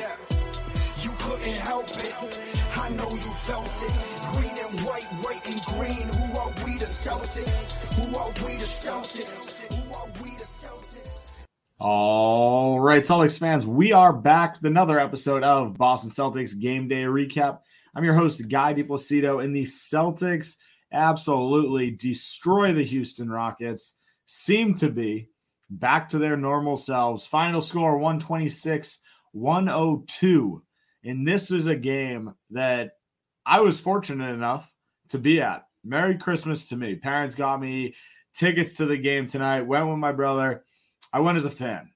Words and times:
Yeah, 0.00 0.16
you 1.02 1.10
couldn't 1.20 1.54
help 1.54 1.88
it. 1.90 2.38
I 2.76 2.88
know 2.88 3.10
you 3.10 3.16
felt 3.18 3.66
it. 3.66 3.92
Green 4.32 4.58
and 4.66 4.80
white, 4.80 5.04
white 5.22 5.48
and 5.48 5.60
green. 5.66 6.08
Who 6.08 6.38
are 6.38 6.52
we 6.64 6.78
the 6.78 6.84
Celtics? 6.84 7.94
Who 7.94 8.16
are 8.16 8.28
we 8.44 8.56
the 8.56 8.64
Celtics? 8.64 9.72
Who 9.72 9.94
are 9.94 10.08
we 10.20 10.30
the 10.36 10.42
Celtics? 10.42 11.26
All 11.78 12.80
right, 12.80 13.02
Celtics 13.02 13.38
fans, 13.38 13.68
we 13.68 13.92
are 13.92 14.12
back 14.12 14.54
with 14.54 14.64
another 14.64 14.98
episode 14.98 15.44
of 15.44 15.78
Boston 15.78 16.10
Celtics 16.10 16.58
Game 16.58 16.88
Day 16.88 17.02
Recap. 17.02 17.60
I'm 17.94 18.02
your 18.02 18.14
host, 18.14 18.48
Guy 18.48 18.74
DiPlacido, 18.74 19.44
and 19.44 19.54
the 19.54 19.64
Celtics 19.64 20.56
absolutely 20.92 21.92
destroy 21.92 22.72
the 22.72 22.82
Houston 22.82 23.30
Rockets. 23.30 23.94
Seem 24.26 24.74
to 24.74 24.88
be 24.88 25.28
back 25.70 26.08
to 26.08 26.18
their 26.18 26.36
normal 26.36 26.76
selves. 26.76 27.26
Final 27.26 27.60
score 27.60 27.96
126 27.98 28.98
102. 29.34 30.62
And 31.04 31.26
this 31.26 31.50
is 31.50 31.66
a 31.66 31.74
game 31.74 32.34
that 32.50 32.92
I 33.44 33.60
was 33.60 33.80
fortunate 33.80 34.32
enough 34.32 34.72
to 35.10 35.18
be 35.18 35.42
at. 35.42 35.66
Merry 35.84 36.16
Christmas 36.16 36.68
to 36.68 36.76
me. 36.76 36.94
Parents 36.94 37.34
got 37.34 37.60
me 37.60 37.94
tickets 38.32 38.74
to 38.74 38.86
the 38.86 38.96
game 38.96 39.26
tonight. 39.26 39.62
Went 39.62 39.88
with 39.88 39.98
my 39.98 40.12
brother. 40.12 40.62
I 41.12 41.20
went 41.20 41.36
as 41.36 41.44
a 41.44 41.50
fan. 41.50 41.90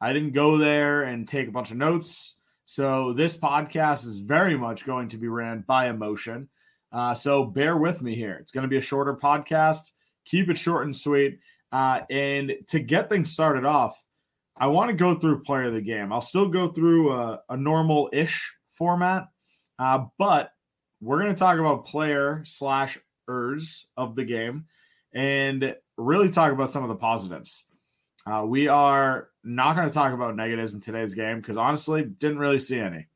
I 0.00 0.12
didn't 0.12 0.32
go 0.32 0.56
there 0.56 1.02
and 1.02 1.26
take 1.26 1.48
a 1.48 1.52
bunch 1.52 1.72
of 1.72 1.76
notes. 1.76 2.36
So 2.64 3.12
this 3.12 3.36
podcast 3.36 4.04
is 4.04 4.20
very 4.20 4.56
much 4.56 4.86
going 4.86 5.08
to 5.08 5.16
be 5.16 5.28
ran 5.28 5.64
by 5.66 5.88
emotion. 5.88 6.48
Uh, 6.92 7.14
so 7.14 7.44
bear 7.44 7.76
with 7.76 8.02
me 8.02 8.14
here. 8.14 8.36
It's 8.40 8.52
going 8.52 8.62
to 8.62 8.68
be 8.68 8.76
a 8.76 8.82
shorter 8.82 9.16
podcast. 9.16 9.90
Keep 10.26 10.50
it 10.50 10.58
short 10.58 10.84
and 10.84 10.96
sweet. 10.96 11.40
Uh, 11.72 12.00
and 12.10 12.52
to 12.68 12.78
get 12.78 13.08
things 13.08 13.32
started 13.32 13.64
off, 13.64 14.04
I 14.60 14.66
want 14.66 14.90
to 14.90 14.96
go 14.96 15.14
through 15.14 15.42
player 15.42 15.64
of 15.64 15.74
the 15.74 15.80
game. 15.80 16.12
I'll 16.12 16.20
still 16.20 16.48
go 16.48 16.68
through 16.68 17.12
a, 17.12 17.40
a 17.48 17.56
normal 17.56 18.10
ish 18.12 18.54
format, 18.72 19.28
uh, 19.78 20.06
but 20.18 20.50
we're 21.00 21.20
going 21.20 21.32
to 21.32 21.38
talk 21.38 21.58
about 21.58 21.86
player 21.86 22.42
slash 22.44 22.98
ers 23.28 23.86
of 23.96 24.16
the 24.16 24.24
game 24.24 24.66
and 25.14 25.76
really 25.96 26.28
talk 26.28 26.52
about 26.52 26.72
some 26.72 26.82
of 26.82 26.88
the 26.88 26.96
positives. 26.96 27.64
Uh, 28.26 28.44
we 28.44 28.68
are 28.68 29.28
not 29.44 29.76
going 29.76 29.88
to 29.88 29.94
talk 29.94 30.12
about 30.12 30.36
negatives 30.36 30.74
in 30.74 30.80
today's 30.80 31.14
game 31.14 31.40
because 31.40 31.56
honestly, 31.56 32.04
didn't 32.04 32.38
really 32.38 32.58
see 32.58 32.78
any. 32.78 33.06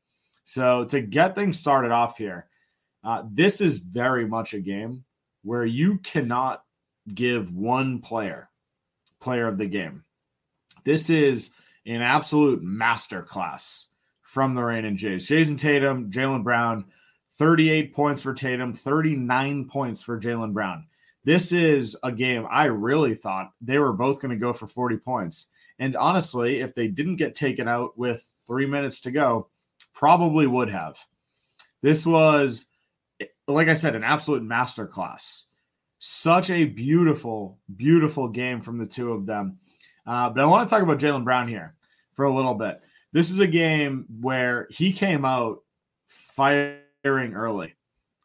So 0.45 0.85
to 0.85 1.01
get 1.01 1.35
things 1.35 1.59
started 1.59 1.91
off 1.91 2.17
here, 2.17 2.47
uh, 3.03 3.23
this 3.29 3.61
is 3.61 3.79
very 3.79 4.25
much 4.25 4.53
a 4.53 4.59
game 4.59 5.03
where 5.43 5.65
you 5.65 5.97
cannot 5.99 6.63
give 7.13 7.53
one 7.53 7.99
player 7.99 8.49
player 9.19 9.47
of 9.47 9.57
the 9.57 9.65
game. 9.65 10.03
This 10.83 11.09
is 11.09 11.51
an 11.85 12.01
absolute 12.01 12.63
masterclass 12.63 13.85
from 14.21 14.55
the 14.55 14.63
Rain 14.63 14.85
and 14.85 14.97
Jays. 14.97 15.27
Jayson 15.27 15.57
Tatum, 15.57 16.09
Jaylen 16.09 16.43
Brown, 16.43 16.85
38 17.37 17.93
points 17.93 18.21
for 18.21 18.33
Tatum, 18.33 18.73
39 18.73 19.65
points 19.65 20.01
for 20.01 20.19
Jaylen 20.19 20.53
Brown. 20.53 20.85
This 21.23 21.51
is 21.53 21.95
a 22.03 22.11
game 22.11 22.45
I 22.49 22.65
really 22.65 23.15
thought 23.15 23.53
they 23.61 23.79
were 23.79 23.93
both 23.93 24.21
going 24.21 24.31
to 24.31 24.37
go 24.37 24.51
for 24.53 24.67
40 24.67 24.97
points. 24.97 25.47
And 25.79 25.95
honestly, 25.95 26.59
if 26.59 26.75
they 26.75 26.87
didn't 26.87 27.15
get 27.15 27.35
taken 27.35 27.67
out 27.67 27.97
with 27.97 28.29
three 28.45 28.65
minutes 28.65 28.99
to 29.01 29.11
go, 29.11 29.47
probably 29.93 30.47
would 30.47 30.69
have. 30.69 30.97
This 31.81 32.05
was, 32.05 32.67
like 33.47 33.67
I 33.67 33.73
said, 33.73 33.95
an 33.95 34.03
absolute 34.03 34.43
masterclass. 34.43 35.43
Such 35.99 36.49
a 36.49 36.65
beautiful, 36.65 37.59
beautiful 37.75 38.27
game 38.27 38.61
from 38.61 38.77
the 38.77 38.85
two 38.85 39.13
of 39.13 39.25
them. 39.25 39.59
Uh, 40.05 40.29
but 40.29 40.41
I 40.41 40.45
want 40.45 40.67
to 40.67 40.73
talk 40.73 40.83
about 40.83 40.99
Jaylen 40.99 41.23
Brown 41.23 41.47
here 41.47 41.75
for 42.13 42.25
a 42.25 42.35
little 42.35 42.53
bit. 42.53 42.81
This 43.11 43.31
is 43.31 43.39
a 43.39 43.47
game 43.47 44.05
where 44.21 44.67
he 44.69 44.91
came 44.91 45.23
out 45.25 45.59
firing 46.07 47.33
early, 47.33 47.75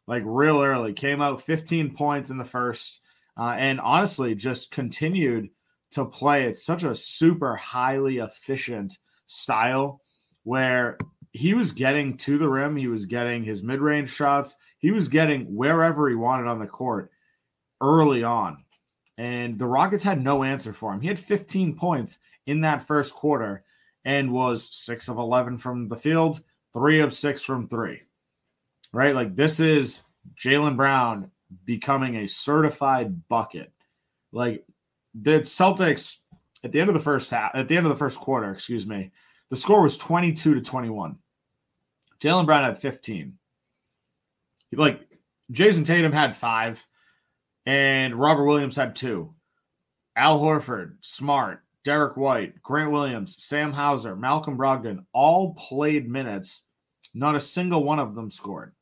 like 0.07 0.23
real 0.25 0.61
early. 0.61 0.93
Came 0.93 1.21
out 1.21 1.41
15 1.41 1.95
points 1.95 2.29
in 2.29 2.37
the 2.37 2.45
first, 2.45 3.01
uh, 3.37 3.55
and 3.57 3.79
honestly, 3.79 4.35
just 4.35 4.71
continued 4.71 5.49
to 5.91 6.05
play 6.05 6.45
It's 6.45 6.63
such 6.63 6.83
a 6.83 6.93
super 6.93 7.55
highly 7.55 8.17
efficient 8.17 8.97
style 9.25 10.01
where 10.43 10.97
he 11.31 11.53
was 11.53 11.71
getting 11.71 12.17
to 12.17 12.37
the 12.37 12.49
rim, 12.49 12.75
he 12.75 12.87
was 12.87 13.05
getting 13.05 13.43
his 13.43 13.63
mid 13.63 13.79
range 13.79 14.09
shots, 14.09 14.55
he 14.79 14.91
was 14.91 15.07
getting 15.07 15.45
wherever 15.55 16.09
he 16.09 16.15
wanted 16.15 16.47
on 16.47 16.59
the 16.59 16.67
court 16.67 17.11
early 17.81 18.23
on. 18.23 18.63
And 19.19 19.59
the 19.59 19.65
Rockets 19.65 20.01
had 20.01 20.23
no 20.23 20.45
answer 20.45 20.71
for 20.71 20.93
him. 20.93 21.01
He 21.01 21.09
had 21.09 21.19
15 21.19 21.75
points 21.75 22.19
in 22.45 22.61
that 22.61 22.87
first 22.87 23.13
quarter 23.13 23.65
and 24.05 24.31
was 24.31 24.73
six 24.73 25.09
of 25.09 25.17
11 25.17 25.57
from 25.57 25.89
the 25.89 25.97
field, 25.97 26.39
three 26.73 27.01
of 27.01 27.11
six 27.11 27.43
from 27.43 27.67
three. 27.67 28.01
Right? 28.93 29.13
Like 29.13 29.35
this 29.35 29.59
is 29.59 30.03
Jaylen 30.37 30.77
Brown 30.77 31.29
becoming 31.65 32.15
a 32.15 32.27
certified 32.27 33.27
bucket. 33.27 33.73
Like 34.31 34.63
the 35.13 35.41
Celtics 35.41 36.15
at 36.63 36.71
the 36.71 36.79
end 36.79 36.89
of 36.89 36.95
the 36.95 37.01
first 37.01 37.29
half, 37.29 37.51
at 37.53 37.67
the 37.67 37.75
end 37.75 37.85
of 37.85 37.91
the 37.91 37.99
first 37.99 38.21
quarter, 38.21 38.51
excuse 38.51 38.87
me, 38.87 39.11
the 39.49 39.57
score 39.57 39.83
was 39.83 39.97
22 39.97 40.53
to 40.53 40.61
21. 40.61 41.17
Jaylen 42.21 42.45
Brown 42.45 42.63
had 42.63 42.79
15. 42.79 43.37
Like 44.71 45.01
Jayson 45.51 45.83
Tatum 45.83 46.13
had 46.13 46.37
five, 46.37 46.87
and 47.69 48.15
Robert 48.15 48.45
Williams 48.45 48.77
had 48.77 48.95
two. 48.95 49.31
Al 50.15 50.39
Horford, 50.39 50.95
Smart, 51.01 51.61
Derrick 51.85 52.17
White, 52.17 52.63
Grant 52.63 52.89
Williams, 52.89 53.43
Sam 53.43 53.71
Hauser, 53.71 54.15
Malcolm 54.15 54.57
Brogdon 54.57 55.05
all 55.13 55.53
played 55.53 56.09
minutes. 56.09 56.63
Not 57.13 57.35
a 57.35 57.39
single 57.39 57.83
one 57.83 57.99
of 57.99 58.15
them 58.15 58.31
scored. 58.31 58.73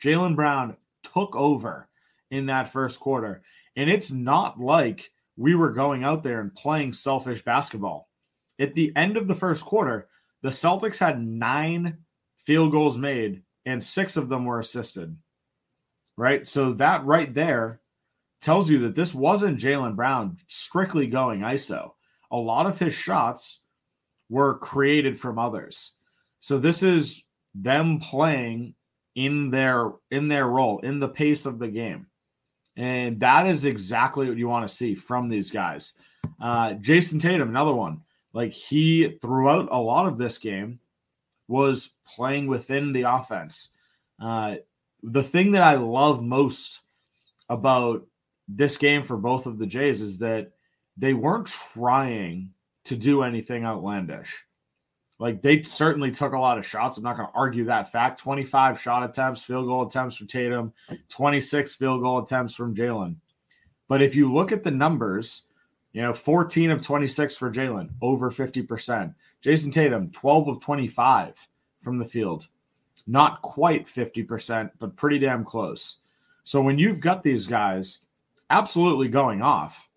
Jaylen 0.00 0.36
Brown 0.36 0.76
took 1.02 1.34
over 1.34 1.88
in 2.30 2.46
that 2.46 2.68
first 2.68 3.00
quarter. 3.00 3.42
And 3.74 3.90
it's 3.90 4.12
not 4.12 4.60
like 4.60 5.10
we 5.36 5.56
were 5.56 5.72
going 5.72 6.04
out 6.04 6.22
there 6.22 6.40
and 6.40 6.54
playing 6.54 6.92
selfish 6.92 7.42
basketball. 7.42 8.08
At 8.60 8.76
the 8.76 8.92
end 8.94 9.16
of 9.16 9.26
the 9.26 9.34
first 9.34 9.64
quarter, 9.64 10.06
the 10.42 10.50
Celtics 10.50 11.00
had 11.00 11.20
nine 11.20 11.98
field 12.46 12.70
goals 12.70 12.96
made 12.96 13.42
and 13.66 13.82
six 13.82 14.16
of 14.16 14.28
them 14.28 14.44
were 14.44 14.60
assisted. 14.60 15.16
Right. 16.16 16.46
So 16.46 16.74
that 16.74 17.04
right 17.04 17.34
there 17.34 17.80
tells 18.40 18.70
you 18.70 18.78
that 18.80 18.94
this 18.94 19.14
wasn't 19.14 19.58
Jaylen 19.58 19.96
Brown 19.96 20.36
strictly 20.46 21.06
going 21.06 21.40
ISO. 21.40 21.92
A 22.30 22.36
lot 22.36 22.66
of 22.66 22.78
his 22.78 22.94
shots 22.94 23.60
were 24.28 24.58
created 24.58 25.18
from 25.18 25.38
others. 25.38 25.92
So 26.40 26.58
this 26.58 26.82
is 26.82 27.24
them 27.54 27.98
playing 27.98 28.74
in 29.14 29.50
their 29.50 29.92
in 30.10 30.28
their 30.28 30.46
role 30.46 30.78
in 30.78 31.00
the 31.00 31.08
pace 31.08 31.44
of 31.44 31.58
the 31.58 31.68
game. 31.68 32.06
And 32.76 33.20
that 33.20 33.46
is 33.46 33.64
exactly 33.64 34.28
what 34.28 34.38
you 34.38 34.48
want 34.48 34.66
to 34.66 34.74
see 34.74 34.94
from 34.94 35.26
these 35.26 35.50
guys. 35.50 35.92
Uh, 36.40 36.74
Jayson 36.74 37.20
Tatum, 37.20 37.48
another 37.48 37.74
one. 37.74 38.02
Like 38.32 38.52
he 38.52 39.18
throughout 39.20 39.68
a 39.70 39.78
lot 39.78 40.06
of 40.06 40.16
this 40.16 40.38
game 40.38 40.78
was 41.48 41.96
playing 42.06 42.46
within 42.46 42.92
the 42.92 43.02
offense. 43.02 43.70
Uh, 44.20 44.56
the 45.02 45.22
thing 45.22 45.52
that 45.52 45.62
I 45.62 45.74
love 45.74 46.22
most 46.22 46.82
about 47.48 48.06
this 48.56 48.76
game 48.76 49.02
for 49.02 49.16
both 49.16 49.46
of 49.46 49.58
the 49.58 49.66
Jays 49.66 50.00
is 50.00 50.18
that 50.18 50.52
they 50.96 51.14
weren't 51.14 51.46
trying 51.46 52.50
to 52.84 52.96
do 52.96 53.22
anything 53.22 53.64
outlandish. 53.64 54.44
Like 55.18 55.42
they 55.42 55.62
certainly 55.62 56.10
took 56.10 56.32
a 56.32 56.38
lot 56.38 56.58
of 56.58 56.66
shots. 56.66 56.96
I'm 56.96 57.04
not 57.04 57.16
going 57.16 57.28
to 57.28 57.34
argue 57.34 57.64
that 57.66 57.92
fact. 57.92 58.20
25 58.20 58.80
shot 58.80 59.04
attempts, 59.04 59.42
field 59.42 59.66
goal 59.66 59.86
attempts 59.86 60.16
for 60.16 60.24
Tatum, 60.24 60.72
26 61.10 61.74
field 61.76 62.00
goal 62.00 62.22
attempts 62.22 62.54
from 62.54 62.74
Jaylen. 62.74 63.16
But 63.86 64.02
if 64.02 64.14
you 64.14 64.32
look 64.32 64.50
at 64.50 64.64
the 64.64 64.70
numbers, 64.70 65.42
you 65.92 66.00
know, 66.00 66.14
14 66.14 66.70
of 66.70 66.82
26 66.82 67.36
for 67.36 67.50
Jaylen, 67.50 67.90
over 68.00 68.30
50%. 68.30 69.14
Jayson 69.42 69.72
Tatum, 69.72 70.10
12 70.10 70.48
of 70.48 70.60
25 70.60 71.48
from 71.82 71.98
the 71.98 72.06
field. 72.06 72.48
Not 73.06 73.42
quite 73.42 73.86
50%, 73.86 74.70
but 74.78 74.96
pretty 74.96 75.18
damn 75.18 75.44
close. 75.44 75.98
So 76.44 76.62
when 76.62 76.78
you've 76.78 77.00
got 77.00 77.22
these 77.22 77.46
guys 77.46 78.00
absolutely 78.50 79.08
going 79.08 79.40
off, 79.40 79.88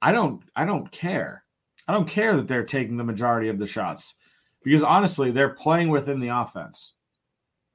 I 0.00 0.12
don't 0.12 0.42
I 0.54 0.64
don't 0.64 0.90
care. 0.92 1.44
I 1.88 1.92
don't 1.92 2.08
care 2.08 2.36
that 2.36 2.46
they're 2.46 2.64
taking 2.64 2.96
the 2.96 3.04
majority 3.04 3.48
of 3.48 3.58
the 3.58 3.66
shots 3.66 4.14
because 4.62 4.82
honestly, 4.82 5.30
they're 5.30 5.50
playing 5.54 5.88
within 5.88 6.20
the 6.20 6.28
offense. 6.28 6.94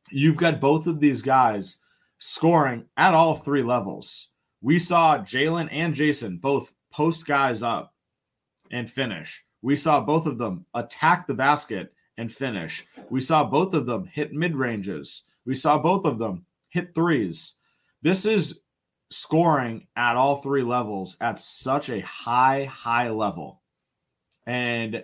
You've 0.09 0.37
got 0.37 0.61
both 0.61 0.87
of 0.87 0.99
these 0.99 1.21
guys 1.21 1.79
scoring 2.17 2.85
at 2.95 3.13
all 3.13 3.35
three 3.35 3.63
levels. 3.63 4.29
We 4.61 4.79
saw 4.79 5.17
Jaylen 5.19 5.67
and 5.71 5.93
Jayson 5.93 6.37
both 6.37 6.73
post 6.91 7.27
guys 7.27 7.61
up 7.61 7.93
and 8.71 8.89
finish. 8.89 9.43
We 9.61 9.75
saw 9.75 9.99
both 9.99 10.25
of 10.25 10.37
them 10.37 10.65
attack 10.73 11.27
the 11.27 11.33
basket 11.33 11.93
and 12.17 12.33
finish. 12.33 12.85
We 13.09 13.21
saw 13.21 13.43
both 13.43 13.73
of 13.73 13.85
them 13.85 14.05
hit 14.05 14.33
mid 14.33 14.55
ranges. 14.55 15.23
We 15.45 15.55
saw 15.55 15.77
both 15.77 16.05
of 16.05 16.17
them 16.17 16.45
hit 16.69 16.95
threes. 16.95 17.55
This 18.01 18.25
is 18.25 18.59
scoring 19.09 19.87
at 19.95 20.15
all 20.15 20.35
three 20.35 20.63
levels 20.63 21.17
at 21.21 21.39
such 21.39 21.89
a 21.89 22.01
high, 22.01 22.65
high 22.65 23.09
level. 23.09 23.61
And 24.45 25.03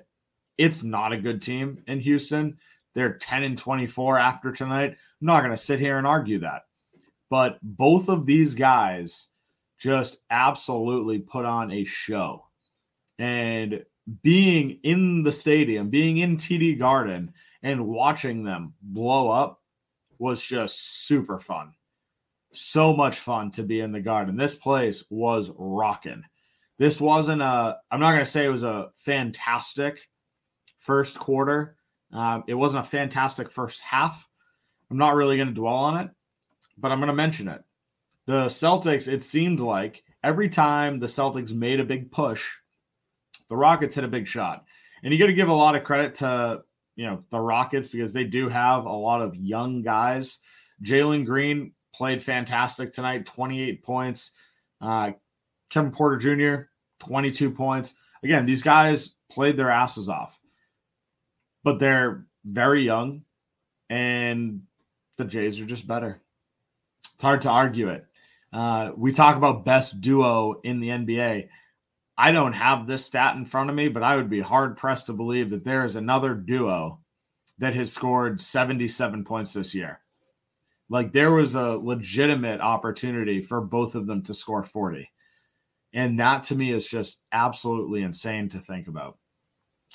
it's 0.58 0.84
not 0.84 1.14
a 1.14 1.22
good 1.22 1.42
team 1.42 1.84
in 1.88 2.00
Houston. 2.00 2.58
They're 2.96 3.18
10 3.18 3.44
and 3.44 3.58
24 3.58 4.20
after 4.20 4.52
tonight. 4.52 4.92
I'm 4.92 4.98
not 5.22 5.40
going 5.42 5.52
to 5.52 5.58
sit 5.58 5.80
here 5.80 5.98
and 5.98 6.06
argue 6.06 6.40
that. 6.40 6.64
But 7.30 7.58
both 7.64 8.10
of 8.10 8.26
these 8.26 8.54
guys 8.56 9.28
just 9.80 10.18
absolutely 10.30 11.20
put 11.20 11.46
on 11.46 11.72
a 11.72 11.84
show. 11.84 12.46
And 13.18 13.84
being 14.22 14.80
in 14.84 15.24
the 15.24 15.32
stadium, 15.32 15.90
being 15.90 16.18
in 16.18 16.38
TD 16.38 16.78
Garden, 16.78 17.34
and 17.64 17.88
watching 17.88 18.44
them 18.44 18.74
blow 18.82 19.30
up 19.30 19.62
was 20.20 20.44
just 20.44 21.06
super 21.08 21.40
fun. 21.40 21.74
So 22.54 22.94
much 22.94 23.20
fun 23.20 23.52
to 23.52 23.64
be 23.64 23.82
in 23.82 23.92
the 23.92 24.00
garden. 24.00 24.38
This 24.38 24.56
place 24.56 25.04
was 25.10 25.52
rocking. 25.58 26.24
This 26.78 27.00
wasn't 27.00 27.42
a, 27.42 27.78
I'm 27.92 28.00
not 28.00 28.12
going 28.12 28.26
to 28.26 28.30
say 28.30 28.46
it 28.46 28.50
was 28.50 28.64
a 28.64 28.90
fantastic 28.96 30.08
first 30.80 31.20
quarter. 31.20 31.76
Uh, 32.12 32.42
it 32.48 32.54
wasn't 32.54 32.86
a 32.86 32.90
fantastic 32.90 33.52
first 33.52 33.82
half. 33.82 34.28
I'm 34.92 34.98
not 34.98 35.16
really 35.16 35.38
going 35.38 35.48
to 35.48 35.54
dwell 35.54 35.74
on 35.74 36.00
it, 36.00 36.10
but 36.78 36.92
I'm 36.92 37.00
going 37.00 37.08
to 37.08 37.14
mention 37.14 37.48
it. 37.48 37.64
The 38.26 38.46
Celtics, 38.46 39.12
it 39.12 39.24
seemed 39.24 39.60
like 39.60 40.04
every 40.24 40.50
time 40.50 41.00
the 41.00 41.08
Celtics 41.08 41.54
made 41.54 41.80
a 41.80 41.86
big 41.86 42.12
push, 42.12 42.54
the 43.50 43.58
Rockets 43.58 43.96
hit 43.96 44.04
a 44.04 44.08
big 44.08 44.28
shot. 44.28 44.64
And 45.04 45.12
you 45.12 45.20
got 45.20 45.28
to 45.28 45.34
give 45.34 45.50
a 45.50 45.54
lot 45.54 45.76
of 45.76 45.84
credit 45.84 46.16
to 46.16 46.62
you 46.96 47.06
know 47.06 47.24
the 47.30 47.40
Rockets 47.40 47.88
because 47.88 48.14
they 48.14 48.24
do 48.24 48.48
have 48.48 48.86
a 48.86 48.92
lot 48.92 49.22
of 49.22 49.36
young 49.36 49.82
guys. 49.82 50.38
Jalen 50.84 51.26
Green 51.26 51.74
played 51.94 52.24
fantastic 52.24 52.94
tonight, 52.94 53.26
28 53.26 53.84
points. 53.84 54.32
Uh, 54.82 55.12
Kevin 55.70 55.92
Porter 55.92 56.18
Jr. 56.18 56.66
22 57.00 57.52
points. 57.52 57.94
Again, 58.24 58.46
these 58.46 58.64
guys 58.64 59.16
played 59.32 59.58
their 59.58 59.72
asses 59.72 60.10
off, 60.10 60.40
but 61.64 61.80
they're 61.80 62.26
very 62.46 62.84
young, 62.84 63.24
and 63.90 64.62
the 65.18 65.26
Jays 65.26 65.60
are 65.60 65.66
just 65.66 65.88
better. 65.88 66.22
It's 67.16 67.24
hard 67.24 67.42
to 67.42 67.50
argue 67.50 67.90
it. 67.90 68.06
Uh, 68.52 68.92
we 68.96 69.12
talk 69.12 69.36
about 69.36 69.66
best 69.66 70.00
duo 70.00 70.62
in 70.64 70.80
the 70.80 70.90
NBA. 70.90 71.50
I 72.18 72.32
don't 72.32 72.54
have 72.54 72.86
this 72.86 73.06
stat 73.06 73.36
in 73.36 73.46
front 73.46 73.70
of 73.70 73.76
me, 73.76 73.88
but 73.88 74.04
I 74.04 74.16
would 74.16 74.30
be 74.30 74.42
hard 74.42 74.78
pressed 74.78 75.08
to 75.08 75.14
believe 75.14 75.50
that 75.50 75.64
there 75.64 75.84
is 75.84 75.96
another 75.96 76.36
duo 76.36 77.00
that 77.58 77.74
has 77.74 77.92
scored 77.92 78.40
77 78.40 79.24
points 79.24 79.54
this 79.54 79.74
year. 79.74 80.00
Like 80.90 81.12
there 81.12 81.32
was 81.32 81.56
a 81.56 81.80
legitimate 81.82 82.62
opportunity 82.62 83.42
for 83.42 83.62
both 83.62 83.96
of 83.96 84.06
them 84.08 84.22
to 84.24 84.34
score 84.34 84.64
40. 84.64 85.10
And 85.94 86.20
that 86.20 86.44
to 86.46 86.56
me 86.56 86.72
is 86.72 86.88
just 86.88 87.20
absolutely 87.32 88.02
insane 88.02 88.50
to 88.50 88.60
think 88.60 88.88
about. 88.88 89.18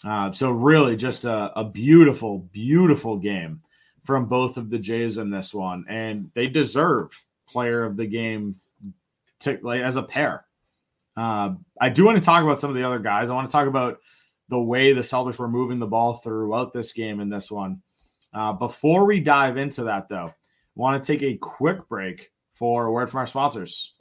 Uh, 0.05 0.31
so, 0.31 0.50
really, 0.50 0.96
just 0.96 1.25
a, 1.25 1.52
a 1.58 1.64
beautiful, 1.64 2.38
beautiful 2.52 3.17
game 3.17 3.61
from 4.05 4.26
both 4.26 4.56
of 4.56 4.70
the 4.70 4.79
Jays 4.79 5.19
in 5.19 5.29
this 5.29 5.52
one. 5.52 5.85
And 5.88 6.31
they 6.35 6.46
deserve 6.46 7.11
player 7.49 7.84
of 7.84 7.96
the 7.96 8.06
game 8.06 8.56
to, 9.41 9.58
like, 9.62 9.81
as 9.81 9.96
a 9.96 10.02
pair. 10.02 10.44
Uh, 11.17 11.55
I 11.81 11.88
do 11.88 12.05
want 12.05 12.17
to 12.17 12.25
talk 12.25 12.44
about 12.44 12.61
some 12.61 12.70
of 12.70 12.76
the 12.76 12.87
other 12.87 13.00
guys. 13.00 13.29
I 13.29 13.34
want 13.34 13.49
to 13.49 13.52
talk 13.52 13.67
about 13.67 13.99
the 14.49 14.61
way 14.61 14.93
the 14.93 15.00
Celtics 15.00 15.38
were 15.38 15.49
moving 15.49 15.81
the 15.81 15.87
ball 15.87 16.14
throughout 16.14 16.73
this 16.73 16.93
game 16.93 17.19
in 17.19 17.29
this 17.29 17.50
one. 17.50 17.82
Uh, 18.32 18.52
before 18.52 19.05
we 19.05 19.19
dive 19.19 19.56
into 19.56 19.84
that, 19.84 20.08
though, 20.08 20.32
want 20.78 21.02
to 21.02 21.12
take 21.12 21.25
a 21.25 21.36
quick 21.36 21.88
break 21.88 22.30
for 22.52 22.86
a 22.86 22.92
word 22.92 23.10
from 23.10 23.19
our 23.19 23.26
sponsors. 23.26 23.92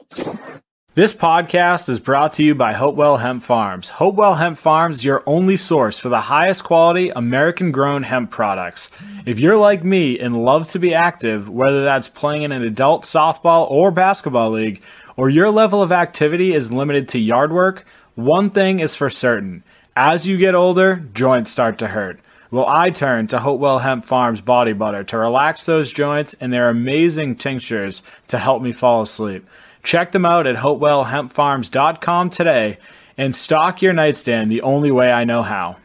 This 0.94 1.12
podcast 1.12 1.88
is 1.88 1.98
brought 1.98 2.34
to 2.34 2.44
you 2.44 2.54
by 2.54 2.72
Hopewell 2.72 3.16
Hemp 3.16 3.42
Farms. 3.42 3.88
Hopewell 3.88 4.36
Hemp 4.36 4.58
Farms 4.58 5.04
your 5.04 5.24
only 5.26 5.56
source 5.56 5.98
for 5.98 6.08
the 6.08 6.20
highest 6.20 6.62
quality 6.62 7.10
American 7.10 7.72
grown 7.72 8.04
hemp 8.04 8.30
products. 8.30 8.90
If 9.26 9.40
you're 9.40 9.56
like 9.56 9.82
me 9.82 10.20
and 10.20 10.44
love 10.44 10.70
to 10.70 10.78
be 10.78 10.94
active, 10.94 11.48
whether 11.48 11.82
that's 11.82 12.08
playing 12.08 12.42
in 12.42 12.52
an 12.52 12.62
adult 12.62 13.04
softball 13.04 13.68
or 13.70 13.90
basketball 13.90 14.52
league, 14.52 14.80
or 15.16 15.28
your 15.28 15.50
level 15.50 15.82
of 15.82 15.90
activity 15.90 16.54
is 16.54 16.72
limited 16.72 17.08
to 17.08 17.18
yard 17.18 17.52
work, 17.52 17.84
one 18.14 18.50
thing 18.50 18.78
is 18.78 18.94
for 18.94 19.10
certain. 19.10 19.64
As 19.96 20.28
you 20.28 20.36
get 20.36 20.54
older, 20.54 20.96
joints 21.12 21.50
start 21.50 21.78
to 21.78 21.88
hurt. 21.88 22.20
Well, 22.50 22.66
I 22.66 22.90
turn 22.90 23.26
to 23.28 23.40
Hopewell 23.40 23.80
Hemp 23.80 24.06
Farms 24.06 24.40
body 24.40 24.72
butter 24.72 25.04
to 25.04 25.18
relax 25.18 25.64
those 25.64 25.92
joints 25.92 26.34
and 26.40 26.50
their 26.52 26.70
amazing 26.70 27.36
tinctures 27.36 28.02
to 28.28 28.38
help 28.38 28.62
me 28.62 28.72
fall 28.72 29.02
asleep. 29.02 29.46
Check 29.82 30.12
them 30.12 30.24
out 30.24 30.46
at 30.46 30.56
hopewellhempfarms.com 30.56 32.30
today 32.30 32.78
and 33.18 33.36
stock 33.36 33.82
your 33.82 33.92
nightstand 33.92 34.50
the 34.50 34.62
only 34.62 34.90
way 34.90 35.12
I 35.12 35.24
know 35.24 35.42
how. 35.42 35.76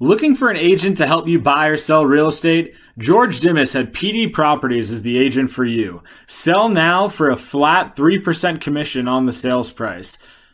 Looking 0.00 0.34
for 0.34 0.50
an 0.50 0.56
agent 0.56 0.98
to 0.98 1.06
help 1.06 1.26
you 1.26 1.38
buy 1.38 1.68
or 1.68 1.76
sell 1.76 2.04
real 2.04 2.28
estate? 2.28 2.74
George 2.98 3.40
Dimas 3.40 3.74
at 3.74 3.92
PD 3.92 4.30
Properties 4.30 4.90
is 4.90 5.02
the 5.02 5.18
agent 5.18 5.50
for 5.50 5.64
you. 5.64 6.02
Sell 6.26 6.68
now 6.68 7.08
for 7.08 7.30
a 7.30 7.36
flat 7.36 7.96
3% 7.96 8.60
commission 8.60 9.08
on 9.08 9.26
the 9.26 9.32
sales 9.32 9.70
price. 9.70 10.18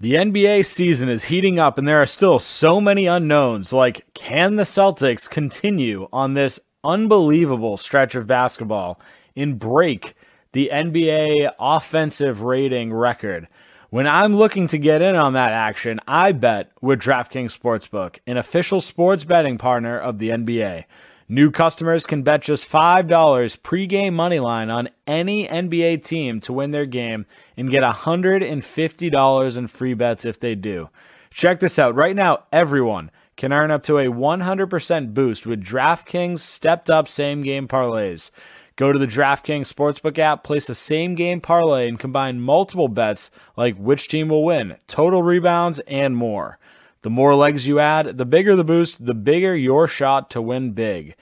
The 0.00 0.14
NBA 0.14 0.64
season 0.64 1.08
is 1.08 1.24
heating 1.24 1.58
up 1.58 1.76
and 1.76 1.88
there 1.88 2.00
are 2.00 2.06
still 2.06 2.38
so 2.38 2.80
many 2.80 3.06
unknowns 3.06 3.72
like 3.72 4.06
can 4.14 4.54
the 4.54 4.62
Celtics 4.62 5.28
continue 5.28 6.06
on 6.12 6.34
this 6.34 6.60
unbelievable 6.84 7.76
stretch 7.76 8.14
of 8.14 8.28
basketball 8.28 9.00
and 9.34 9.58
break 9.58 10.14
the 10.52 10.70
NBA 10.72 11.50
offensive 11.58 12.42
rating 12.42 12.92
record? 12.92 13.48
When 13.90 14.06
I'm 14.06 14.36
looking 14.36 14.68
to 14.68 14.78
get 14.78 15.02
in 15.02 15.16
on 15.16 15.32
that 15.32 15.50
action, 15.50 15.98
I 16.06 16.30
bet 16.30 16.70
with 16.80 17.00
DraftKings 17.00 17.58
Sportsbook, 17.58 18.18
an 18.24 18.36
official 18.36 18.80
sports 18.80 19.24
betting 19.24 19.58
partner 19.58 19.98
of 19.98 20.20
the 20.20 20.28
NBA. 20.28 20.84
New 21.30 21.50
customers 21.50 22.06
can 22.06 22.22
bet 22.22 22.40
just 22.40 22.70
$5 22.70 23.06
pregame 23.06 24.14
money 24.14 24.40
line 24.40 24.70
on 24.70 24.88
any 25.06 25.46
NBA 25.46 26.02
team 26.02 26.40
to 26.40 26.54
win 26.54 26.70
their 26.70 26.86
game 26.86 27.26
and 27.54 27.70
get 27.70 27.82
$150 27.82 29.56
in 29.58 29.66
free 29.66 29.92
bets 29.92 30.24
if 30.24 30.40
they 30.40 30.54
do. 30.54 30.88
Check 31.30 31.60
this 31.60 31.78
out. 31.78 31.94
Right 31.94 32.16
now, 32.16 32.44
everyone 32.50 33.10
can 33.36 33.52
earn 33.52 33.70
up 33.70 33.82
to 33.82 33.98
a 33.98 34.06
100% 34.06 35.12
boost 35.12 35.46
with 35.46 35.62
DraftKings 35.62 36.40
stepped 36.40 36.88
up 36.88 37.06
same 37.06 37.42
game 37.42 37.68
parlays. 37.68 38.30
Go 38.76 38.90
to 38.90 38.98
the 38.98 39.06
DraftKings 39.06 39.70
Sportsbook 39.70 40.18
app, 40.18 40.42
place 40.42 40.70
a 40.70 40.74
same 40.74 41.14
game 41.14 41.42
parlay, 41.42 41.88
and 41.88 42.00
combine 42.00 42.40
multiple 42.40 42.88
bets 42.88 43.30
like 43.54 43.76
which 43.76 44.08
team 44.08 44.28
will 44.28 44.44
win, 44.44 44.76
total 44.86 45.22
rebounds, 45.22 45.78
and 45.88 46.16
more. 46.16 46.57
The 47.02 47.10
more 47.10 47.34
legs 47.34 47.66
you 47.66 47.78
add, 47.78 48.18
the 48.18 48.24
bigger 48.24 48.56
the 48.56 48.64
boost, 48.64 49.04
the 49.04 49.14
bigger 49.14 49.54
your 49.54 49.86
shot 49.86 50.30
to 50.30 50.42
win 50.42 50.72
big. 50.72 51.14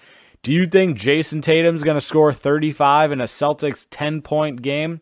Do 0.42 0.52
you 0.52 0.66
think 0.66 0.97
Jayson 0.97 1.42
Tatum's 1.42 1.83
going 1.83 1.97
to 1.97 2.00
score 2.00 2.33
35 2.33 3.12
in 3.12 3.21
a 3.21 3.25
Celtics 3.25 3.87
10 3.90 4.23
point 4.23 4.62
game? 4.62 5.00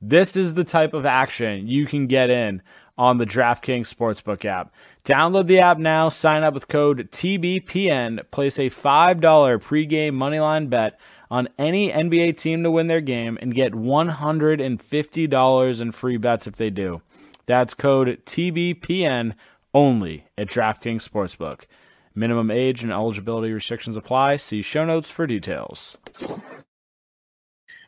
This 0.00 0.36
is 0.36 0.54
the 0.54 0.64
type 0.64 0.94
of 0.94 1.04
action 1.04 1.66
you 1.66 1.86
can 1.86 2.06
get 2.06 2.30
in 2.30 2.62
on 2.96 3.18
the 3.18 3.26
DraftKings 3.26 3.92
Sportsbook 3.92 4.44
app. 4.44 4.72
Download 5.04 5.46
the 5.46 5.58
app 5.58 5.78
now, 5.78 6.08
sign 6.08 6.42
up 6.42 6.54
with 6.54 6.68
code 6.68 7.08
TBPN, 7.10 8.30
place 8.30 8.58
a 8.58 8.70
$5 8.70 9.20
pregame 9.20 10.12
moneyline 10.12 10.70
bet 10.70 10.98
on 11.30 11.48
any 11.58 11.90
NBA 11.90 12.38
team 12.38 12.62
to 12.62 12.70
win 12.70 12.86
their 12.86 13.00
game 13.00 13.36
and 13.42 13.54
get 13.54 13.72
$150 13.72 15.80
in 15.80 15.92
free 15.92 16.16
bets 16.16 16.46
if 16.46 16.56
they 16.56 16.70
do. 16.70 17.02
That's 17.46 17.74
code 17.74 18.22
TBPN 18.24 19.34
only 19.74 20.26
at 20.38 20.48
DraftKings 20.48 21.06
Sportsbook. 21.06 21.62
Minimum 22.14 22.50
age 22.50 22.82
and 22.82 22.92
eligibility 22.92 23.52
restrictions 23.52 23.96
apply. 23.96 24.36
See 24.36 24.62
show 24.62 24.84
notes 24.84 25.10
for 25.10 25.26
details. 25.26 25.98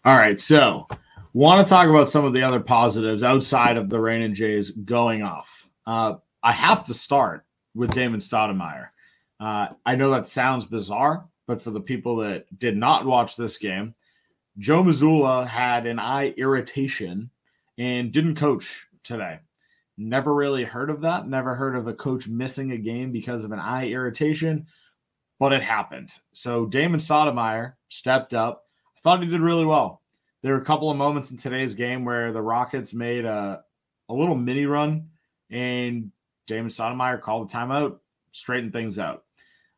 All 0.04 0.16
right, 0.16 0.38
so 0.38 0.86
want 1.32 1.64
to 1.64 1.70
talk 1.70 1.88
about 1.88 2.08
some 2.08 2.24
of 2.24 2.32
the 2.32 2.42
other 2.42 2.60
positives 2.60 3.22
outside 3.22 3.76
of 3.76 3.88
the 3.88 4.00
Rain 4.00 4.22
and 4.22 4.34
Jays 4.34 4.70
going 4.70 5.22
off. 5.22 5.68
Uh, 5.86 6.14
I 6.42 6.52
have 6.52 6.84
to 6.84 6.94
start 6.94 7.44
with 7.74 7.92
Damon 7.92 8.20
Stoudemire. 8.20 8.88
Uh, 9.38 9.68
I 9.84 9.96
know 9.96 10.10
that 10.10 10.26
sounds 10.26 10.64
bizarre, 10.64 11.26
but 11.46 11.60
for 11.60 11.70
the 11.70 11.80
people 11.80 12.16
that 12.16 12.46
did 12.58 12.76
not 12.76 13.04
watch 13.04 13.36
this 13.36 13.58
game, 13.58 13.94
Joe 14.58 14.82
Mazzulla 14.82 15.46
had 15.46 15.86
an 15.86 15.98
eye 15.98 16.32
irritation 16.36 17.30
and 17.76 18.10
didn't 18.10 18.36
coach 18.36 18.86
today. 19.04 19.40
Never 19.98 20.34
really 20.34 20.64
heard 20.64 20.90
of 20.90 21.00
that. 21.02 21.26
Never 21.26 21.54
heard 21.54 21.76
of 21.76 21.86
a 21.86 21.94
coach 21.94 22.28
missing 22.28 22.72
a 22.72 22.78
game 22.78 23.12
because 23.12 23.44
of 23.44 23.52
an 23.52 23.58
eye 23.58 23.88
irritation, 23.88 24.66
but 25.38 25.52
it 25.52 25.62
happened. 25.62 26.12
So 26.32 26.66
Damon 26.66 27.00
Stoudemire 27.00 27.74
stepped 27.88 28.34
up. 28.34 28.64
I 28.96 29.00
thought 29.00 29.22
he 29.22 29.28
did 29.28 29.40
really 29.40 29.64
well. 29.64 30.02
there 30.42 30.54
were 30.54 30.60
a 30.60 30.64
couple 30.64 30.90
of 30.90 30.96
moments 30.96 31.30
in 31.30 31.38
today's 31.38 31.74
game 31.74 32.04
where 32.04 32.32
the 32.32 32.42
Rockets 32.42 32.92
made 32.92 33.24
a, 33.24 33.62
a 34.08 34.14
little 34.14 34.36
mini 34.36 34.66
run 34.66 35.08
and 35.50 36.10
Damon 36.46 36.70
Stoudemire 36.70 37.20
called 37.20 37.50
a 37.50 37.54
timeout, 37.56 37.98
straightened 38.32 38.72
things 38.72 38.98
out. 38.98 39.24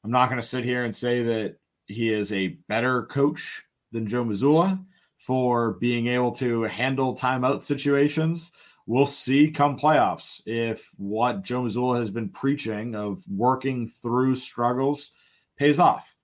I'm 0.04 0.10
not 0.10 0.28
going 0.28 0.40
to 0.40 0.46
sit 0.46 0.64
here 0.64 0.84
and 0.84 0.94
say 0.94 1.22
that 1.22 1.56
he 1.86 2.10
is 2.12 2.32
a 2.32 2.58
better 2.68 3.04
coach 3.04 3.62
than 3.92 4.06
Joe 4.06 4.24
Mazzulla 4.24 4.84
for 5.16 5.72
being 5.74 6.06
able 6.08 6.32
to 6.32 6.62
handle 6.62 7.14
timeout 7.14 7.62
situations. 7.62 8.52
We'll 8.88 9.04
see 9.04 9.50
come 9.50 9.78
playoffs 9.78 10.40
if 10.46 10.90
what 10.96 11.42
Joe 11.42 11.60
Mazzulla 11.60 11.98
has 11.98 12.10
been 12.10 12.30
preaching 12.30 12.94
of 12.94 13.22
working 13.28 13.86
through 13.86 14.34
struggles 14.36 15.10
pays 15.58 15.78
off. 15.78 16.16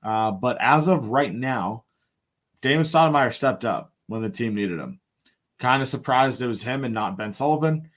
Uh, 0.00 0.30
but 0.30 0.56
as 0.60 0.86
of 0.86 1.08
right 1.08 1.34
now, 1.34 1.82
Damon 2.62 2.84
Stoudemire 2.84 3.32
stepped 3.32 3.64
up 3.64 3.92
when 4.06 4.22
the 4.22 4.30
team 4.30 4.54
needed 4.54 4.78
him. 4.78 5.00
Kind 5.58 5.82
of 5.82 5.88
surprised 5.88 6.40
it 6.40 6.46
was 6.46 6.62
him 6.62 6.84
and 6.84 6.94
not 6.94 7.18
Ben 7.18 7.32
Sullivan. 7.32 7.90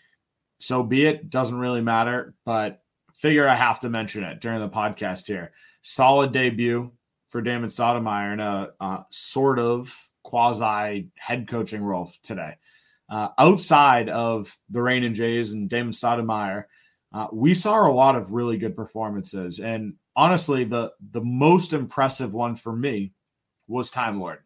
So 0.60 0.82
be 0.82 1.06
it. 1.06 1.30
Doesn't 1.30 1.60
really 1.60 1.82
matter. 1.82 2.34
But 2.44 2.82
figure 3.14 3.48
I 3.48 3.54
have 3.54 3.82
to 3.82 3.90
mention 3.90 4.24
it 4.24 4.42
during 4.42 4.60
the 4.62 4.68
podcast 4.68 5.28
here. 5.28 5.52
Solid 5.84 6.34
debut 6.34 6.92
for 7.30 7.44
Damon 7.44 7.70
Stoudemire 7.70 8.34
in 8.34 8.40
a, 8.40 8.70
a 8.80 9.06
sort 9.12 9.60
of 9.60 9.96
quasi 10.24 11.10
head 11.20 11.48
coaching 11.48 11.84
role 11.84 12.12
today. 12.24 12.56
Uh, 13.10 13.30
outside 13.38 14.10
of 14.10 14.56
the 14.70 14.82
Rain 14.82 15.04
and 15.04 15.16
Jays 15.16 15.52
and 15.52 15.70
Damon 15.70 15.94
Stoudemire, 15.94 16.66
uh, 17.14 17.28
we 17.32 17.54
saw 17.54 17.88
a 17.88 17.92
lot 17.92 18.16
of 18.16 18.34
really 18.34 18.58
good 18.58 18.76
performances. 18.76 19.60
And 19.60 19.94
honestly, 20.16 20.66
the 20.66 20.92
the 21.12 21.22
most 21.22 21.74
impressive 21.74 22.34
one 22.34 22.56
for 22.56 22.76
me 22.76 23.14
was 23.68 23.90
Time 23.90 24.20
Lord. 24.20 24.40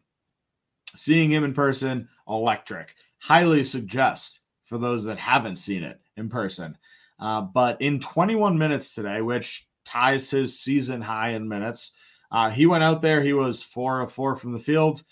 Seeing 0.94 1.30
him 1.30 1.44
in 1.44 1.54
person, 1.54 2.08
electric. 2.28 2.94
Highly 3.18 3.64
suggest 3.64 4.40
for 4.64 4.78
those 4.78 5.04
that 5.04 5.18
haven't 5.18 5.56
seen 5.56 5.82
it 5.82 6.00
in 6.16 6.28
person. 6.28 6.76
Uh, 7.18 7.40
but 7.40 7.80
in 7.80 8.00
21 8.00 8.58
minutes 8.58 8.94
today, 8.94 9.22
which 9.22 9.66
ties 9.84 10.30
his 10.30 10.58
season 10.58 11.00
high 11.00 11.30
in 11.30 11.48
minutes, 11.48 11.92
uh, 12.30 12.50
he 12.50 12.66
went 12.66 12.82
out 12.82 13.02
there. 13.02 13.22
He 13.22 13.32
was 13.32 13.62
four 13.62 14.00
of 14.00 14.12
four 14.12 14.36
from 14.36 14.52
the 14.52 14.58
field, 14.58 15.02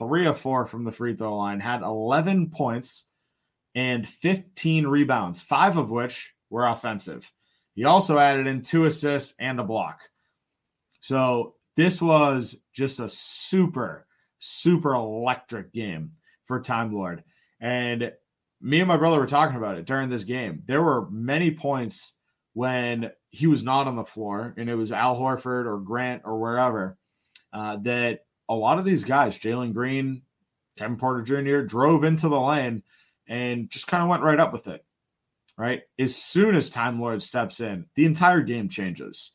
three 0.00 0.26
of 0.26 0.40
four 0.40 0.66
from 0.66 0.82
the 0.84 0.90
free 0.90 1.14
throw 1.14 1.36
line, 1.36 1.60
had 1.60 1.82
11 1.82 2.50
points 2.50 3.04
and 3.74 4.08
15 4.08 4.86
rebounds, 4.86 5.42
five 5.42 5.76
of 5.76 5.90
which 5.90 6.34
were 6.48 6.66
offensive. 6.66 7.30
He 7.74 7.84
also 7.84 8.18
added 8.18 8.46
in 8.46 8.62
two 8.62 8.86
assists 8.86 9.34
and 9.38 9.60
a 9.60 9.64
block. 9.64 10.00
So 11.00 11.54
this 11.76 12.00
was 12.00 12.56
just 12.72 12.98
a 12.98 13.08
super, 13.08 14.06
super 14.38 14.94
electric 14.94 15.72
game 15.72 16.12
for 16.46 16.60
Time 16.60 16.92
Lord. 16.92 17.22
And 17.60 18.12
me 18.60 18.80
and 18.80 18.88
my 18.88 18.96
brother 18.96 19.18
were 19.18 19.26
talking 19.26 19.56
about 19.56 19.76
it 19.76 19.86
during 19.86 20.08
this 20.08 20.24
game. 20.24 20.62
There 20.66 20.82
were 20.82 21.08
many 21.10 21.50
points 21.50 22.14
when 22.54 23.10
he 23.28 23.46
was 23.46 23.62
not 23.62 23.86
on 23.86 23.96
the 23.96 24.04
floor 24.04 24.54
and 24.56 24.68
it 24.68 24.74
was 24.74 24.92
Al 24.92 25.16
Horford 25.16 25.66
or 25.66 25.78
Grant 25.78 26.22
or 26.24 26.40
wherever 26.40 26.98
uh, 27.52 27.76
that 27.82 28.24
a 28.50 28.54
lot 28.54 28.78
of 28.78 28.84
these 28.84 29.04
guys, 29.04 29.38
Jalen 29.38 29.72
Green, 29.72 30.22
Kevin 30.76 30.96
Porter 30.96 31.22
Jr., 31.22 31.60
drove 31.60 32.02
into 32.04 32.28
the 32.28 32.38
lane 32.38 32.82
and 33.28 33.70
just 33.70 33.86
kind 33.86 34.02
of 34.02 34.08
went 34.08 34.24
right 34.24 34.40
up 34.40 34.52
with 34.52 34.66
it. 34.66 34.84
Right. 35.56 35.82
As 35.98 36.16
soon 36.16 36.54
as 36.56 36.68
Time 36.68 37.00
Lord 37.00 37.22
steps 37.22 37.60
in, 37.60 37.86
the 37.94 38.06
entire 38.06 38.40
game 38.40 38.68
changes. 38.68 39.30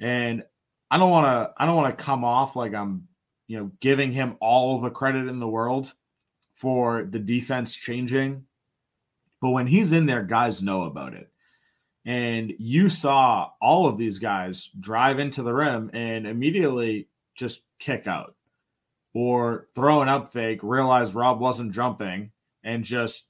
And 0.00 0.42
I 0.90 0.98
don't 0.98 1.10
want 1.10 1.26
to, 1.26 1.52
I 1.56 1.64
don't 1.64 1.76
want 1.76 1.96
to 1.96 2.04
come 2.04 2.24
off 2.24 2.56
like 2.56 2.74
I'm, 2.74 3.06
you 3.46 3.58
know, 3.58 3.70
giving 3.80 4.10
him 4.10 4.36
all 4.40 4.80
the 4.80 4.90
credit 4.90 5.28
in 5.28 5.38
the 5.38 5.48
world 5.48 5.92
for 6.54 7.04
the 7.04 7.18
defense 7.18 7.74
changing. 7.74 8.44
But 9.40 9.50
when 9.50 9.66
he's 9.66 9.92
in 9.92 10.06
there, 10.06 10.22
guys 10.22 10.62
know 10.62 10.82
about 10.82 11.14
it. 11.14 11.30
And 12.06 12.52
you 12.58 12.88
saw 12.88 13.50
all 13.60 13.86
of 13.86 13.96
these 13.96 14.18
guys 14.18 14.70
drive 14.80 15.18
into 15.18 15.42
the 15.42 15.52
rim 15.52 15.90
and 15.92 16.26
immediately 16.26 17.08
just 17.34 17.62
kick 17.78 18.06
out 18.06 18.34
or 19.14 19.68
throw 19.74 20.02
an 20.02 20.08
up 20.08 20.28
fake, 20.28 20.60
realize 20.62 21.14
Rob 21.14 21.40
wasn't 21.40 21.72
jumping, 21.72 22.30
and 22.64 22.82
just 22.84 23.26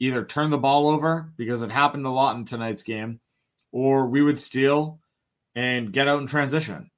either 0.00 0.24
turn 0.24 0.50
the 0.50 0.58
ball 0.58 0.88
over 0.88 1.32
because 1.36 1.62
it 1.62 1.70
happened 1.70 2.06
a 2.06 2.10
lot 2.10 2.36
in 2.36 2.44
tonight's 2.44 2.82
game, 2.82 3.20
or 3.72 4.06
we 4.06 4.22
would 4.22 4.38
steal 4.38 5.00
and 5.54 5.92
get 5.92 6.08
out 6.08 6.20
in 6.20 6.26
transition. 6.26 6.90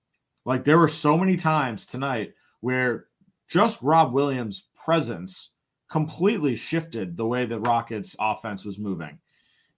Like 0.45 0.65
there 0.65 0.79
were 0.79 0.89
so 0.89 1.17
many 1.17 1.37
times 1.37 1.87
tonight 1.87 2.35
where 2.61 3.07
just 3.49 3.83
Rob 3.83 4.13
Williams' 4.13 4.69
presence 4.75 5.51
completely 5.89 6.57
shifted 6.57 7.17
the 7.17 7.27
way 7.27 7.47
the 7.47 7.61
Rockets 7.61 8.17
offense 8.19 8.65
was 8.65 8.79
moving. 8.79 9.19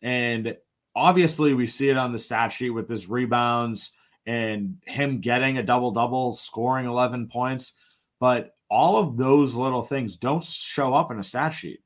And 0.02 0.56
obviously, 0.94 1.54
we 1.54 1.66
see 1.66 1.90
it 1.90 1.96
on 1.96 2.12
the 2.12 2.18
stat 2.18 2.52
sheet 2.52 2.70
with 2.70 2.88
his 2.88 3.08
rebounds 3.08 3.92
and 4.28 4.76
him 4.84 5.20
getting 5.20 5.56
a 5.56 5.62
double 5.62 5.90
double, 5.90 6.34
scoring 6.34 6.84
11 6.84 7.28
points. 7.28 7.72
But 8.20 8.54
all 8.70 8.98
of 8.98 9.16
those 9.16 9.56
little 9.56 9.82
things 9.82 10.16
don't 10.16 10.44
show 10.44 10.92
up 10.92 11.10
in 11.10 11.18
a 11.18 11.24
stat 11.24 11.54
sheet. 11.54 11.80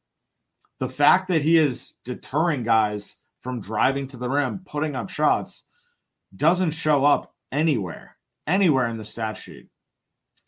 The 0.80 0.88
fact 0.88 1.28
that 1.28 1.42
he 1.42 1.56
is 1.56 1.94
deterring 2.04 2.64
guys 2.64 3.20
from 3.38 3.60
driving 3.60 4.08
to 4.08 4.16
the 4.16 4.28
rim, 4.28 4.60
putting 4.66 4.96
up 4.96 5.08
shots, 5.08 5.66
doesn't 6.34 6.72
show 6.72 7.04
up 7.04 7.32
anywhere, 7.52 8.16
anywhere 8.48 8.88
in 8.88 8.96
the 8.96 9.04
stat 9.04 9.38
sheet. 9.38 9.68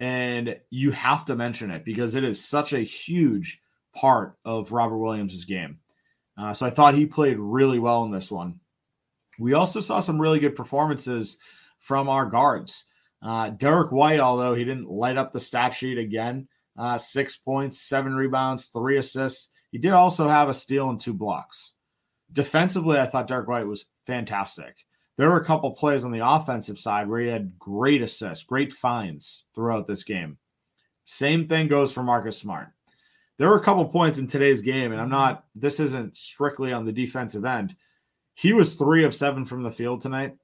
And 0.01 0.59
you 0.71 0.91
have 0.91 1.25
to 1.27 1.37
mention 1.37 1.71
it 1.71 1.85
because 1.85 2.17
it 2.17 2.25
is 2.25 2.45
such 2.45 2.73
a 2.73 2.81
huge 2.81 3.61
part 3.95 4.37
of 4.45 4.73
Robert 4.73 4.99
Williams' 4.99 5.45
game. 5.45 5.79
Uh, 6.37 6.53
so 6.53 6.67
I 6.67 6.71
thought 6.71 6.97
he 6.97 7.07
played 7.07 7.39
really 7.39 7.79
well 7.79 8.03
in 8.03 8.11
this 8.11 8.33
one. 8.33 8.59
We 9.39 9.53
also 9.53 9.79
saw 9.79 10.01
some 10.01 10.21
really 10.21 10.41
good 10.41 10.57
performances 10.57 11.39
from 11.85 12.09
our 12.09 12.27
guards. 12.27 12.85
Uh, 13.23 13.51
Derrick 13.51 13.93
White, 13.93 14.21
although 14.21 14.55
he 14.55 14.65
didn't 14.65 14.91
light 14.91 15.17
up 15.17 15.33
the 15.33 15.41
stat 15.41 15.73
sheet 15.73 15.99
again, 15.99 16.49
uh, 16.79 16.99
six 16.99 17.37
points, 17.37 17.81
seven 17.81 18.15
rebounds, 18.15 18.67
three 18.67 18.99
assists. 18.99 19.49
He 19.71 19.79
did 19.79 19.93
also 19.93 20.29
have 20.29 20.49
a 20.49 20.55
steal 20.55 20.91
and 20.91 21.01
two 21.01 21.15
blocks. 21.15 21.75
Defensively, 22.33 22.99
I 22.99 23.07
thought 23.07 23.27
Derrick 23.27 23.49
White 23.49 23.67
was 23.67 23.87
fantastic. 24.07 24.77
There 25.17 25.31
were 25.31 25.41
a 25.41 25.45
couple 25.45 25.71
plays 25.71 26.05
on 26.05 26.11
the 26.11 26.29
offensive 26.29 26.79
side 26.79 27.09
where 27.09 27.21
he 27.21 27.29
had 27.29 27.59
great 27.59 28.03
assists, 28.03 28.45
great 28.45 28.73
finds 28.73 29.45
throughout 29.55 29.87
this 29.87 30.03
game. 30.03 30.39
Same 31.05 31.47
thing 31.47 31.69
goes 31.69 31.93
for 31.93 32.03
Marcus 32.03 32.39
Smart 32.39 32.69
there 33.39 33.49
were 33.49 33.57
a 33.57 33.63
couple 33.63 33.85
points 33.87 34.19
in 34.19 34.27
today's 34.27 34.63
game, 34.63 34.93
and 34.93 35.01
I'm 35.01 35.09
not, 35.09 35.45
this 35.55 35.81
isn't 35.81 36.17
strictly 36.17 36.73
on 36.73 36.85
the 36.85 36.93
defensive 36.93 37.45
end. 37.45 37.75
He 38.35 38.53
was 38.53 38.75
three 38.75 39.05
of 39.05 39.15
seven 39.15 39.45
from 39.45 39.63
the 39.63 39.73
field 39.73 40.01
tonight. 40.01 40.37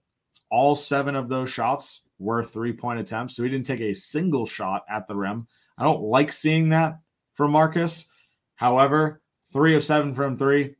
All 0.50 0.74
seven 0.74 1.14
of 1.14 1.28
those 1.28 1.50
shots 1.50 2.02
were 2.18 2.42
three 2.42 2.72
point 2.72 3.00
attempts. 3.00 3.36
So 3.36 3.42
he 3.42 3.48
didn't 3.48 3.66
take 3.66 3.80
a 3.80 3.94
single 3.94 4.46
shot 4.46 4.84
at 4.90 5.06
the 5.08 5.16
rim. 5.16 5.46
I 5.78 5.84
don't 5.84 6.02
like 6.02 6.32
seeing 6.32 6.70
that 6.70 6.98
from 7.34 7.52
Marcus. 7.52 8.08
However, 8.56 9.22
three 9.52 9.74
of 9.74 9.84
seven 9.84 10.14
from 10.14 10.36
three, 10.36 10.74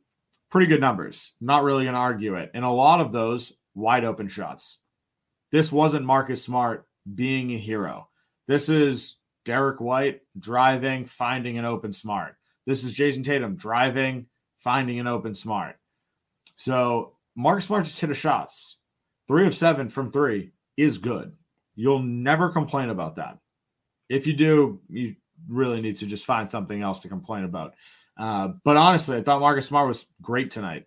pretty 0.49 0.67
good 0.67 0.81
numbers. 0.81 1.33
Not 1.41 1.63
really 1.63 1.83
going 1.83 1.95
to 1.95 1.99
argue 1.99 2.35
it. 2.35 2.51
And 2.53 2.63
a 2.63 2.69
lot 2.69 3.01
of 3.01 3.11
those 3.11 3.53
wide 3.73 4.03
open 4.03 4.27
shots. 4.27 4.79
This 5.51 5.71
wasn't 5.71 6.05
Marcus 6.05 6.43
Smart 6.43 6.87
being 7.15 7.51
a 7.51 7.57
hero. 7.57 8.07
This 8.47 8.69
is 8.69 9.17
Derrick 9.45 9.81
White 9.81 10.21
driving, 10.39 11.05
finding 11.05 11.57
an 11.57 11.65
open 11.65 11.93
smart. 11.93 12.35
This 12.67 12.83
is 12.83 12.93
Jayson 12.93 13.23
Tatum 13.23 13.55
driving, 13.55 14.27
finding 14.57 14.99
an 14.99 15.07
open 15.07 15.33
smart. 15.33 15.77
So 16.55 17.13
Mark 17.35 17.61
Smart 17.61 17.85
just 17.85 17.99
hit 17.99 18.11
a 18.11 18.13
shots. 18.13 18.77
Three 19.31 19.47
of 19.47 19.55
seven 19.55 19.87
from 19.87 20.11
three 20.11 20.51
is 20.75 20.97
good. 20.97 21.31
You'll 21.75 22.03
never 22.03 22.49
complain 22.49 22.89
about 22.89 23.15
that. 23.15 23.37
If 24.09 24.27
you 24.27 24.33
do, 24.33 24.81
you 24.89 25.15
really 25.47 25.79
need 25.79 25.95
to 25.99 26.05
just 26.05 26.25
find 26.25 26.49
something 26.49 26.81
else 26.81 26.99
to 26.99 27.07
complain 27.07 27.45
about. 27.45 27.75
Uh, 28.19 28.49
but 28.65 28.75
honestly, 28.75 29.15
I 29.15 29.23
thought 29.23 29.39
Marcus 29.39 29.67
Smart 29.67 29.87
was 29.87 30.05
great 30.21 30.51
tonight. 30.51 30.83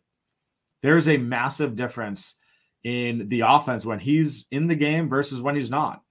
There's 0.82 1.08
a 1.08 1.16
massive 1.16 1.74
difference 1.74 2.34
in 2.82 3.28
the 3.28 3.44
offense 3.46 3.86
when 3.86 3.98
he's 3.98 4.46
in 4.50 4.66
the 4.66 4.76
game 4.76 5.08
versus 5.08 5.40
when 5.40 5.56
he's 5.56 5.70
not. 5.70 6.02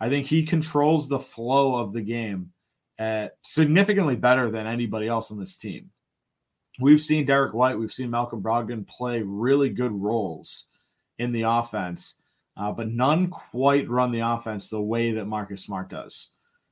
I 0.00 0.08
think 0.08 0.24
he 0.24 0.44
controls 0.44 1.10
the 1.10 1.18
flow 1.18 1.76
of 1.76 1.92
the 1.92 2.00
game 2.00 2.52
uh, 2.98 3.28
significantly 3.42 4.16
better 4.16 4.50
than 4.50 4.66
anybody 4.66 5.08
else 5.08 5.30
on 5.30 5.38
this 5.38 5.58
team. 5.58 5.90
We've 6.80 7.02
seen 7.02 7.26
Derrick 7.26 7.52
White, 7.52 7.78
we've 7.78 7.92
seen 7.92 8.08
Malcolm 8.08 8.42
Brogdon 8.42 8.88
play 8.88 9.20
really 9.20 9.68
good 9.68 9.92
roles 9.92 10.64
in 11.18 11.32
the 11.32 11.42
offense, 11.42 12.14
uh, 12.56 12.72
but 12.72 12.88
none 12.88 13.28
quite 13.28 13.88
run 13.88 14.12
the 14.12 14.20
offense 14.20 14.68
the 14.68 14.80
way 14.80 15.12
that 15.12 15.26
Marcus 15.26 15.62
Smart 15.62 15.88
does. 15.88 16.30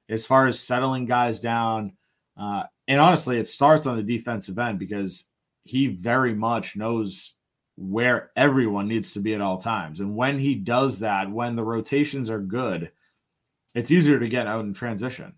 As 0.09 0.27
far 0.27 0.47
as 0.47 0.61
settling 0.61 1.07
guys 1.07 1.41
down, 1.41 1.93
uh, 2.37 2.65
and 2.89 3.01
honestly, 3.01 3.39
it 3.39 3.49
starts 3.49 3.87
on 3.87 3.97
the 3.97 4.03
defensive 4.03 4.59
end 4.59 4.79
because 4.79 5.25
he 5.65 5.87
very 5.89 6.35
much 6.35 6.77
knows 6.77 7.35
where 7.77 8.31
everyone 8.37 8.87
needs 8.87 9.13
to 9.13 9.21
be 9.21 9.35
at 9.35 9.41
all 9.41 9.59
times. 9.59 10.01
And 10.01 10.15
when 10.15 10.39
he 10.39 10.55
does 10.55 11.01
that, 11.01 11.31
when 11.31 11.57
the 11.57 11.65
rotations 11.65 12.31
are 12.31 12.41
good, 12.41 12.91
it's 13.75 13.91
easier 13.91 14.21
to 14.21 14.29
get 14.29 14.47
out 14.47 14.65
in 14.65 14.73
transition. 14.73 15.33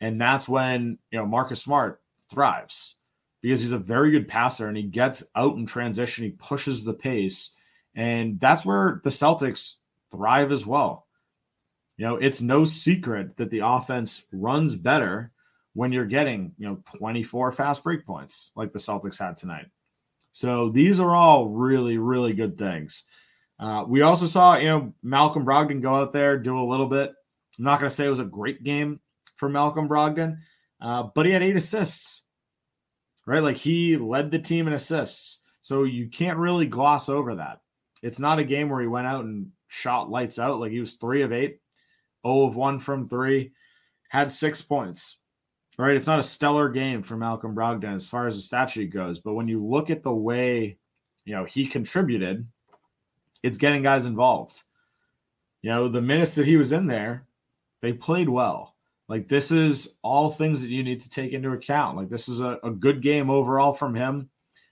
And 0.00 0.20
that's 0.20 0.48
when, 0.48 0.98
you 1.10 1.18
know, 1.18 1.26
Marcus 1.26 1.62
Smart 1.62 2.02
thrives 2.30 2.96
because 3.42 3.62
he's 3.62 3.72
a 3.72 3.78
very 3.78 4.10
good 4.10 4.28
passer 4.28 4.68
and 4.68 4.76
he 4.76 4.82
gets 4.82 5.24
out 5.36 5.56
in 5.56 5.64
transition. 5.64 6.24
He 6.24 6.30
pushes 6.32 6.84
the 6.84 6.92
pace. 6.92 7.50
And 7.94 8.40
that's 8.40 8.66
where 8.66 9.00
the 9.04 9.10
Celtics 9.10 9.74
thrive 10.10 10.52
as 10.52 10.66
well. 10.66 11.06
You 11.96 12.06
know, 12.06 12.16
it's 12.16 12.40
no 12.40 12.64
secret 12.64 13.36
that 13.36 13.50
the 13.50 13.60
offense 13.64 14.24
runs 14.32 14.74
better 14.74 15.30
when 15.74 15.92
you're 15.92 16.06
getting, 16.06 16.52
you 16.58 16.66
know, 16.66 16.82
24 16.96 17.52
fast 17.52 17.84
break 17.84 18.04
points 18.06 18.50
like 18.56 18.72
the 18.72 18.78
Celtics 18.78 19.18
had 19.18 19.36
tonight. 19.36 19.66
So 20.32 20.70
these 20.70 20.98
are 20.98 21.14
all 21.14 21.48
really, 21.48 21.98
really 21.98 22.32
good 22.32 22.58
things. 22.58 23.04
Uh, 23.60 23.84
we 23.86 24.02
also 24.02 24.26
saw, 24.26 24.56
you 24.56 24.68
know, 24.68 24.92
Malcolm 25.02 25.44
Brogdon 25.44 25.80
go 25.80 25.94
out 25.94 26.12
there, 26.12 26.36
do 26.36 26.58
a 26.58 26.68
little 26.68 26.88
bit. 26.88 27.12
I'm 27.58 27.64
not 27.64 27.78
going 27.78 27.88
to 27.88 27.94
say 27.94 28.06
it 28.06 28.10
was 28.10 28.20
a 28.20 28.24
great 28.24 28.64
game 28.64 29.00
for 29.36 29.48
Malcolm 29.48 29.88
Brogdon, 29.88 30.38
uh, 30.80 31.04
but 31.14 31.26
he 31.26 31.32
had 31.32 31.42
eight 31.42 31.56
assists, 31.56 32.22
right? 33.26 33.42
Like 33.42 33.56
he 33.56 33.96
led 33.96 34.30
the 34.30 34.38
team 34.40 34.66
in 34.66 34.72
assists. 34.72 35.38
So 35.60 35.84
you 35.84 36.08
can't 36.08 36.38
really 36.38 36.66
gloss 36.66 37.08
over 37.08 37.36
that. 37.36 37.60
It's 38.04 38.20
not 38.20 38.38
a 38.38 38.44
game 38.44 38.68
where 38.68 38.82
he 38.82 38.86
went 38.86 39.06
out 39.06 39.24
and 39.24 39.50
shot 39.68 40.10
lights 40.10 40.38
out. 40.38 40.60
Like 40.60 40.70
he 40.70 40.78
was 40.78 40.94
three 40.94 41.22
of 41.22 41.32
eight, 41.32 41.58
0 42.24 42.42
of 42.42 42.54
one 42.54 42.78
from 42.78 43.08
three, 43.08 43.52
had 44.08 44.30
six 44.30 44.60
points. 44.60 45.16
Right. 45.78 45.96
It's 45.96 46.06
not 46.06 46.18
a 46.18 46.22
stellar 46.22 46.68
game 46.68 47.02
for 47.02 47.16
Malcolm 47.16 47.54
Brogdon 47.54 47.96
as 47.96 48.06
far 48.06 48.28
as 48.28 48.36
the 48.36 48.42
stat 48.42 48.70
sheet 48.70 48.90
goes. 48.90 49.18
But 49.18 49.32
when 49.32 49.48
you 49.48 49.64
look 49.64 49.90
at 49.90 50.04
the 50.04 50.12
way, 50.12 50.76
you 51.24 51.34
know, 51.34 51.44
he 51.44 51.66
contributed, 51.66 52.46
it's 53.42 53.58
getting 53.58 53.82
guys 53.82 54.06
involved. 54.06 54.62
You 55.62 55.70
know, 55.70 55.88
the 55.88 56.02
minutes 56.02 56.34
that 56.34 56.46
he 56.46 56.58
was 56.58 56.72
in 56.72 56.86
there, 56.86 57.26
they 57.80 57.94
played 57.94 58.28
well. 58.28 58.76
Like 59.08 59.28
this 59.28 59.50
is 59.50 59.96
all 60.02 60.30
things 60.30 60.60
that 60.60 60.70
you 60.70 60.82
need 60.84 61.00
to 61.00 61.10
take 61.10 61.32
into 61.32 61.52
account. 61.52 61.96
Like 61.96 62.10
this 62.10 62.28
is 62.28 62.40
a, 62.40 62.60
a 62.62 62.70
good 62.70 63.00
game 63.00 63.30
overall 63.30 63.72
from 63.72 63.94
him. 63.94 64.28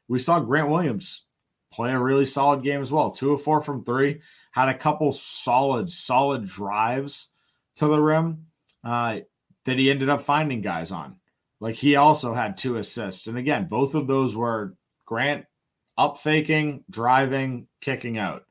We 0.06 0.18
saw 0.18 0.38
Grant 0.38 0.68
Williams 0.68 1.24
play 1.72 1.92
a 1.92 1.98
really 1.98 2.26
solid 2.26 2.62
game 2.62 2.82
as 2.82 2.92
well. 2.92 3.10
Two 3.10 3.32
of 3.32 3.42
four 3.42 3.62
from 3.62 3.84
three, 3.84 4.20
had 4.52 4.68
a 4.68 4.78
couple 4.78 5.10
solid, 5.12 5.90
solid 5.90 6.46
drives 6.46 7.28
to 7.76 7.86
the 7.86 8.00
rim 8.00 8.46
uh, 8.84 9.20
that 9.64 9.78
he 9.78 9.90
ended 9.90 10.08
up 10.08 10.22
finding 10.22 10.60
guys 10.60 10.90
on. 10.92 11.16
Like 11.60 11.74
he 11.74 11.96
also 11.96 12.34
had 12.34 12.56
two 12.56 12.76
assists. 12.76 13.26
And 13.26 13.38
again, 13.38 13.66
both 13.68 13.94
of 13.94 14.06
those 14.06 14.36
were 14.36 14.74
Grant 15.04 15.44
up 15.98 16.18
faking, 16.18 16.84
driving, 16.88 17.68
kicking 17.80 18.18
out. 18.18 18.44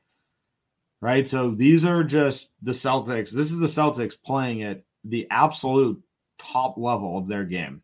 Right. 1.00 1.26
So 1.26 1.50
these 1.50 1.84
are 1.84 2.04
just 2.04 2.52
the 2.62 2.70
Celtics. 2.70 3.30
This 3.30 3.50
is 3.50 3.58
the 3.58 3.66
Celtics 3.66 4.14
playing 4.22 4.62
at 4.62 4.84
the 5.02 5.26
absolute 5.30 6.00
top 6.38 6.78
level 6.78 7.18
of 7.18 7.26
their 7.26 7.44
game. 7.44 7.82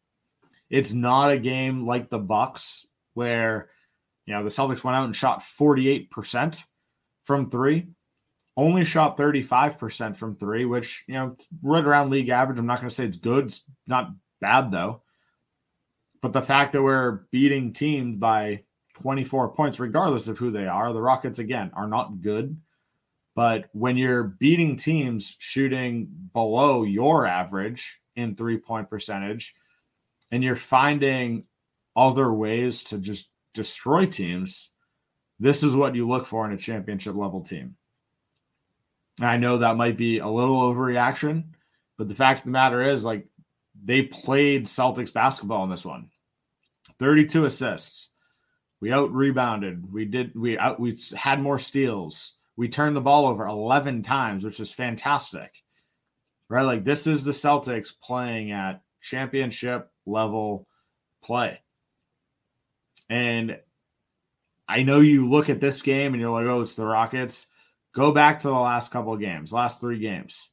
It's 0.71 0.93
not 0.93 1.33
a 1.33 1.39
game 1.39 1.87
like 1.87 2.09
the 2.09 2.19
Bucks 2.19 2.87
where 3.15 3.71
you 4.29 4.35
know, 4.35 4.43
the 4.43 4.51
Celtics 4.51 4.85
went 4.85 4.95
out 4.95 5.07
and 5.07 5.17
shot 5.17 5.41
48% 5.41 6.63
from 7.25 7.49
three, 7.49 7.87
only 8.59 8.85
shot 8.85 9.17
35% 9.17 10.19
from 10.19 10.37
three, 10.37 10.67
which, 10.67 11.03
you 11.09 11.15
know, 11.15 11.35
right 11.63 11.83
around 11.83 12.11
league 12.11 12.29
average. 12.29 12.59
I'm 12.59 12.67
not 12.67 12.77
going 12.77 12.91
to 12.91 12.95
say 12.95 13.07
it's 13.07 13.17
good. 13.17 13.47
It's 13.47 13.63
not 13.87 14.11
bad, 14.43 14.71
though. 14.71 15.01
But 16.21 16.35
the 16.35 16.43
fact 16.43 16.75
that 16.75 16.83
we're 16.83 17.23
beating 17.31 17.73
teams 17.73 18.19
by 18.19 18.65
24 19.01 19.55
points, 19.55 19.81
regardless 19.81 20.29
of 20.29 20.37
who 20.37 20.51
they 20.51 20.67
are, 20.67 20.93
the 20.93 21.01
Rockets, 21.01 21.39
again, 21.39 21.71
are 21.73 21.89
not 21.89 22.21
good. 22.21 22.55
But 23.35 23.71
when 23.73 23.97
you're 23.97 24.25
beating 24.25 24.77
teams 24.77 25.37
shooting 25.39 26.07
below 26.35 26.83
your 26.83 27.27
average 27.27 27.99
in 28.15 28.37
three 28.37 28.59
point 28.59 28.91
percentage, 28.91 29.55
and 30.31 30.45
you're 30.45 30.55
finding 30.55 31.45
other 31.97 32.31
ways 32.31 32.85
to 32.85 32.99
just 32.99 33.31
destroy 33.59 34.07
teams, 34.07 34.71
this 35.41 35.65
is 35.65 35.75
what 35.75 35.97
you 35.97 36.09
look 36.09 36.27
for 36.27 36.47
in 36.47 36.53
a 36.53 36.57
championship 36.57 37.17
level 37.17 37.43
team. 37.43 37.75
I 39.21 39.37
know 39.37 39.59
that 39.59 39.77
might 39.77 39.97
be 39.97 40.19
a 40.19 40.29
little 40.29 40.61
overreaction, 40.63 41.45
but 41.97 42.09
the 42.09 42.15
fact 42.15 42.41
of 42.41 42.45
the 42.45 42.51
matter 42.53 42.83
is, 42.83 43.05
like, 43.05 43.27
they 43.85 44.03
played 44.03 44.67
Celtics 44.67 45.13
basketball 45.13 45.65
in 45.65 45.71
this 45.71 45.85
one 45.85 46.11
32 47.01 47.45
assists. 47.45 48.11
We 48.81 48.93
out 48.93 49.13
rebounded. 49.13 49.93
We 49.93 50.05
did, 50.05 50.37
we 50.37 50.57
out, 50.57 50.79
we 50.79 51.01
had 51.17 51.41
more 51.41 51.59
steals. 51.59 52.37
We 52.57 52.69
turned 52.69 52.95
the 52.95 53.01
ball 53.01 53.27
over 53.27 53.47
11 53.47 54.03
times, 54.03 54.45
which 54.45 54.61
is 54.61 54.71
fantastic, 54.73 55.53
right? 56.49 56.63
Like, 56.63 56.85
this 56.85 57.09
is 57.09 57.25
the 57.25 57.33
Celtics 57.33 57.93
playing 58.01 58.53
at 58.53 58.83
championship 59.01 59.91
level 60.07 60.69
play. 61.23 61.61
And 63.09 63.59
I 64.69 64.83
know 64.83 65.01
you 65.01 65.29
look 65.29 65.49
at 65.49 65.61
this 65.61 65.81
game 65.81 66.13
and 66.13 66.21
you're 66.21 66.31
like, 66.31 66.47
oh, 66.47 66.61
it's 66.61 66.75
the 66.77 66.85
Rockets. 66.85 67.47
Go 67.95 68.13
back 68.13 68.41
to 68.41 68.49
the 68.49 68.55
last 68.55 68.93
couple 68.93 69.15
of 69.15 69.21
games, 69.21 69.53
last 69.53 69.81
three 69.81 69.99
games. 69.99 70.51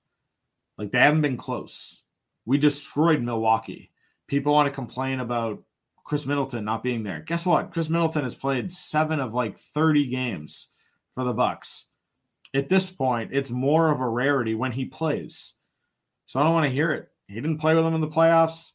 Like 0.78 0.92
they 0.92 1.00
haven't 1.00 1.22
been 1.22 1.38
close. 1.38 2.02
We 2.46 2.58
destroyed 2.58 3.22
Milwaukee. 3.22 3.92
People 4.28 4.54
want 4.54 4.68
to 4.68 4.74
complain 4.74 5.20
about 5.20 5.62
Khris 6.06 6.26
Middleton 6.26 6.64
not 6.64 6.84
being 6.84 7.04
there. 7.04 7.22
Guess 7.22 7.46
what? 7.46 7.72
Khris 7.72 7.90
Middleton 7.90 8.24
has 8.24 8.36
played 8.36 8.72
seven 8.72 9.20
of 9.20 9.34
like 9.34 9.58
30 9.58 10.08
games 10.08 10.68
for 11.14 11.24
the 11.24 11.34
Bucks. 11.34 11.86
At 12.54 12.70
this 12.70 12.90
point, 12.90 13.32
it's 13.34 13.52
more 13.52 13.92
of 13.92 14.00
a 14.00 14.08
rarity 14.08 14.56
when 14.56 14.72
he 14.72 14.86
plays. 14.86 15.54
So 16.26 16.40
I 16.40 16.44
don't 16.44 16.54
want 16.54 16.66
to 16.66 16.72
hear 16.72 16.92
it. 16.92 17.10
He 17.28 17.36
didn't 17.36 17.58
play 17.58 17.76
with 17.76 17.84
them 17.84 17.96
in 17.96 18.02
the 18.02 18.08
playoffs. 18.08 18.72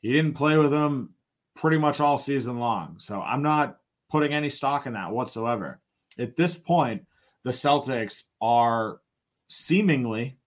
He 0.00 0.12
didn't 0.12 0.34
play 0.34 0.56
with 0.58 0.70
them 0.70 1.14
pretty 1.56 1.78
much 1.78 2.00
all 2.00 2.18
season 2.18 2.58
long. 2.58 2.96
So 2.98 3.20
I'm 3.20 3.42
not 3.42 3.78
putting 4.10 4.32
any 4.32 4.50
stock 4.50 4.86
in 4.86 4.92
that 4.92 5.10
whatsoever. 5.10 5.80
At 6.18 6.36
this 6.36 6.56
point, 6.56 7.04
the 7.42 7.50
Celtics 7.50 8.24
are 8.40 9.00
seemingly 9.48 10.38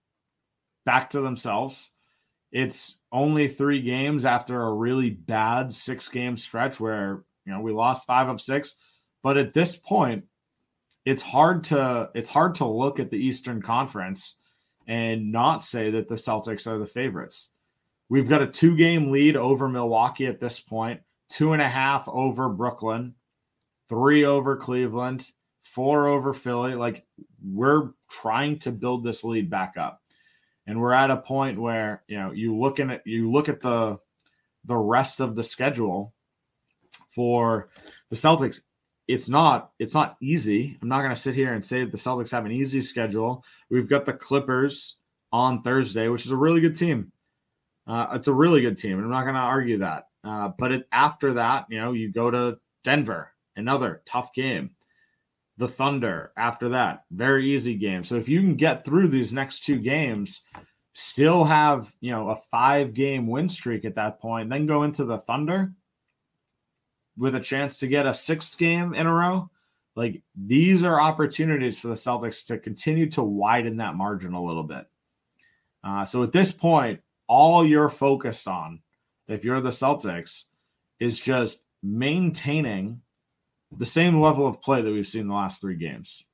back 0.84 1.10
to 1.10 1.20
themselves. 1.20 1.90
It's 2.52 2.98
only 3.12 3.48
three 3.48 3.80
games 3.82 4.24
after 4.24 4.62
a 4.62 4.72
really 4.72 5.10
bad 5.10 5.72
six 5.72 6.08
game 6.08 6.36
stretch 6.36 6.80
where 6.80 7.24
you 7.44 7.52
know 7.52 7.60
we 7.60 7.72
lost 7.72 8.06
five 8.06 8.28
of 8.28 8.40
six. 8.40 8.74
But 9.22 9.36
at 9.36 9.52
this 9.52 9.76
point, 9.76 10.24
it's 11.04 11.22
hard 11.22 11.64
to 11.64 12.10
it's 12.14 12.28
hard 12.28 12.56
to 12.56 12.64
look 12.64 12.98
at 12.98 13.10
the 13.10 13.18
Eastern 13.18 13.62
Conference 13.62 14.36
and 14.86 15.30
not 15.30 15.62
say 15.62 15.90
that 15.90 16.08
the 16.08 16.16
Celtics 16.16 16.66
are 16.66 16.78
the 16.78 16.86
favorites. 16.86 17.50
We've 18.10 18.28
got 18.28 18.42
a 18.42 18.46
two 18.46 18.76
game 18.76 19.12
lead 19.12 19.36
over 19.36 19.68
Milwaukee 19.68 20.26
at 20.26 20.40
this 20.40 20.58
point, 20.58 21.00
two 21.30 21.52
and 21.52 21.62
a 21.62 21.68
half 21.68 22.08
over 22.08 22.48
Brooklyn, 22.48 23.14
three 23.88 24.24
over 24.24 24.56
Cleveland, 24.56 25.30
four 25.60 26.08
over 26.08 26.34
Philly. 26.34 26.74
Like 26.74 27.06
we're 27.40 27.90
trying 28.10 28.58
to 28.60 28.72
build 28.72 29.04
this 29.04 29.22
lead 29.22 29.48
back 29.48 29.76
up. 29.76 30.02
And 30.66 30.80
we're 30.80 30.92
at 30.92 31.12
a 31.12 31.18
point 31.18 31.60
where, 31.60 32.02
you 32.08 32.18
know, 32.18 32.32
you 32.32 32.56
look 32.58 32.80
at 32.80 33.06
you 33.06 33.30
look 33.30 33.48
at 33.48 33.60
the 33.60 33.98
the 34.64 34.76
rest 34.76 35.20
of 35.20 35.36
the 35.36 35.44
schedule 35.44 36.12
for 37.08 37.70
the 38.08 38.16
Celtics. 38.16 38.60
It's 39.06 39.28
not 39.28 39.70
it's 39.78 39.94
not 39.94 40.16
easy. 40.20 40.76
I'm 40.82 40.88
not 40.88 41.02
going 41.02 41.14
to 41.14 41.20
sit 41.20 41.36
here 41.36 41.54
and 41.54 41.64
say 41.64 41.84
that 41.84 41.92
the 41.92 41.96
Celtics 41.96 42.32
have 42.32 42.44
an 42.44 42.52
easy 42.52 42.80
schedule. 42.80 43.44
We've 43.70 43.88
got 43.88 44.04
the 44.04 44.12
Clippers 44.12 44.96
on 45.32 45.62
Thursday, 45.62 46.08
which 46.08 46.26
is 46.26 46.32
a 46.32 46.36
really 46.36 46.60
good 46.60 46.74
team. 46.74 47.12
Uh, 47.90 48.06
it's 48.12 48.28
a 48.28 48.32
really 48.32 48.60
good 48.60 48.78
team, 48.78 49.00
I'm 49.00 49.10
not 49.10 49.22
going 49.22 49.34
to 49.34 49.40
argue 49.40 49.78
that. 49.78 50.06
Uh, 50.22 50.50
but 50.56 50.70
it, 50.70 50.88
after 50.92 51.34
that, 51.34 51.66
you 51.70 51.80
know, 51.80 51.90
you 51.90 52.12
go 52.12 52.30
to 52.30 52.56
Denver, 52.84 53.32
another 53.56 54.02
tough 54.06 54.32
game. 54.32 54.70
The 55.56 55.66
Thunder 55.66 56.32
after 56.36 56.68
that, 56.68 57.02
very 57.10 57.52
easy 57.52 57.74
game. 57.74 58.04
So 58.04 58.14
if 58.14 58.28
you 58.28 58.40
can 58.40 58.54
get 58.54 58.84
through 58.84 59.08
these 59.08 59.32
next 59.32 59.64
two 59.64 59.78
games, 59.78 60.42
still 60.94 61.44
have 61.44 61.92
you 62.00 62.12
know 62.12 62.30
a 62.30 62.36
five 62.36 62.94
game 62.94 63.26
win 63.26 63.48
streak 63.48 63.84
at 63.84 63.96
that 63.96 64.20
point, 64.20 64.48
then 64.48 64.64
go 64.64 64.84
into 64.84 65.04
the 65.04 65.18
Thunder 65.18 65.72
with 67.18 67.34
a 67.34 67.40
chance 67.40 67.76
to 67.78 67.88
get 67.88 68.06
a 68.06 68.14
sixth 68.14 68.56
game 68.56 68.94
in 68.94 69.06
a 69.06 69.12
row. 69.12 69.50
Like 69.96 70.22
these 70.34 70.82
are 70.82 70.98
opportunities 70.98 71.78
for 71.78 71.88
the 71.88 71.94
Celtics 71.94 72.46
to 72.46 72.56
continue 72.56 73.10
to 73.10 73.22
widen 73.22 73.76
that 73.78 73.96
margin 73.96 74.32
a 74.32 74.42
little 74.42 74.62
bit. 74.62 74.86
Uh, 75.84 76.06
so 76.06 76.22
at 76.22 76.32
this 76.32 76.52
point, 76.52 77.00
all 77.30 77.64
you're 77.64 77.88
focused 77.88 78.48
on, 78.48 78.82
if 79.28 79.44
you're 79.44 79.60
the 79.60 79.70
Celtics, 79.70 80.46
is 80.98 81.20
just 81.20 81.62
maintaining 81.80 83.00
the 83.78 83.86
same 83.86 84.20
level 84.20 84.48
of 84.48 84.60
play 84.60 84.82
that 84.82 84.90
we've 84.90 85.06
seen 85.06 85.28
the 85.28 85.34
last 85.34 85.60
three 85.60 85.76
games. 85.76 86.24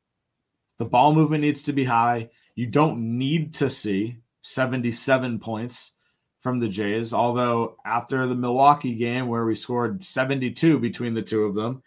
The 0.79 0.87
ball 0.87 1.15
movement 1.15 1.43
needs 1.43 1.63
to 1.65 1.75
be 1.75 1.85
high. 1.85 2.31
You 2.55 2.67
don't 2.67 3.19
need 3.19 3.53
to 3.57 3.69
see 3.69 4.17
77 4.41 5.39
points 5.39 5.93
from 6.41 6.61
the 6.61 6.69
Jays, 6.69 7.13
although 7.13 7.77
after 7.85 8.27
the 8.27 8.35
Milwaukee 8.35 8.95
game 8.95 9.29
where 9.29 9.45
we 9.45 9.55
scored 9.55 10.03
72 10.03 10.79
between 10.79 11.13
the 11.13 11.23
two 11.23 11.45
of 11.45 11.55
them, 11.55 11.83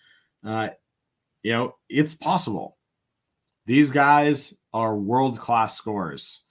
uh, 0.45 0.69
you 1.41 1.53
know, 1.53 1.75
it's 1.89 2.13
possible. 2.13 2.77
These 3.65 3.89
guys 3.89 4.53
are 4.71 4.95
world 4.95 5.39
class 5.39 5.75
scorers. 5.75 6.43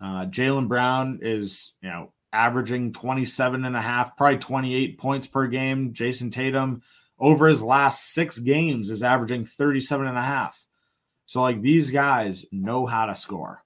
Uh, 0.00 0.26
Jaylen 0.26 0.68
Brown 0.68 1.20
is, 1.22 1.74
you 1.82 1.90
know, 1.90 2.12
averaging 2.32 2.92
27 2.92 3.64
and 3.64 3.76
a 3.76 3.82
half, 3.82 4.16
probably 4.16 4.38
28 4.38 4.98
points 4.98 5.26
per 5.26 5.46
game. 5.46 5.92
Jayson 5.92 6.30
Tatum 6.30 6.82
over 7.18 7.48
his 7.48 7.62
last 7.62 8.12
six 8.12 8.38
games 8.38 8.90
is 8.90 9.02
averaging 9.02 9.44
37 9.44 10.06
and 10.06 10.16
a 10.16 10.22
half. 10.22 10.58
So, 11.26 11.42
like, 11.42 11.60
these 11.60 11.90
guys 11.90 12.46
know 12.50 12.86
how 12.86 13.06
to 13.06 13.14
score. 13.14 13.62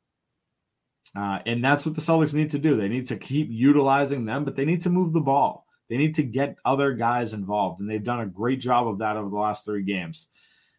Uh, 1.16 1.38
and 1.46 1.64
that's 1.64 1.86
what 1.86 1.94
the 1.94 2.00
Celtics 2.00 2.34
need 2.34 2.50
to 2.50 2.58
do. 2.58 2.76
They 2.76 2.88
need 2.88 3.06
to 3.06 3.16
keep 3.16 3.48
utilizing 3.50 4.24
them, 4.24 4.44
but 4.44 4.56
they 4.56 4.64
need 4.64 4.82
to 4.82 4.90
move 4.90 5.12
the 5.12 5.20
ball. 5.20 5.64
They 5.88 5.96
need 5.96 6.16
to 6.16 6.22
get 6.22 6.56
other 6.64 6.92
guys 6.92 7.32
involved. 7.32 7.80
And 7.80 7.88
they've 7.88 8.02
done 8.02 8.20
a 8.20 8.26
great 8.26 8.58
job 8.58 8.88
of 8.88 8.98
that 8.98 9.16
over 9.16 9.30
the 9.30 9.36
last 9.36 9.64
three 9.64 9.84
games. 9.84 10.26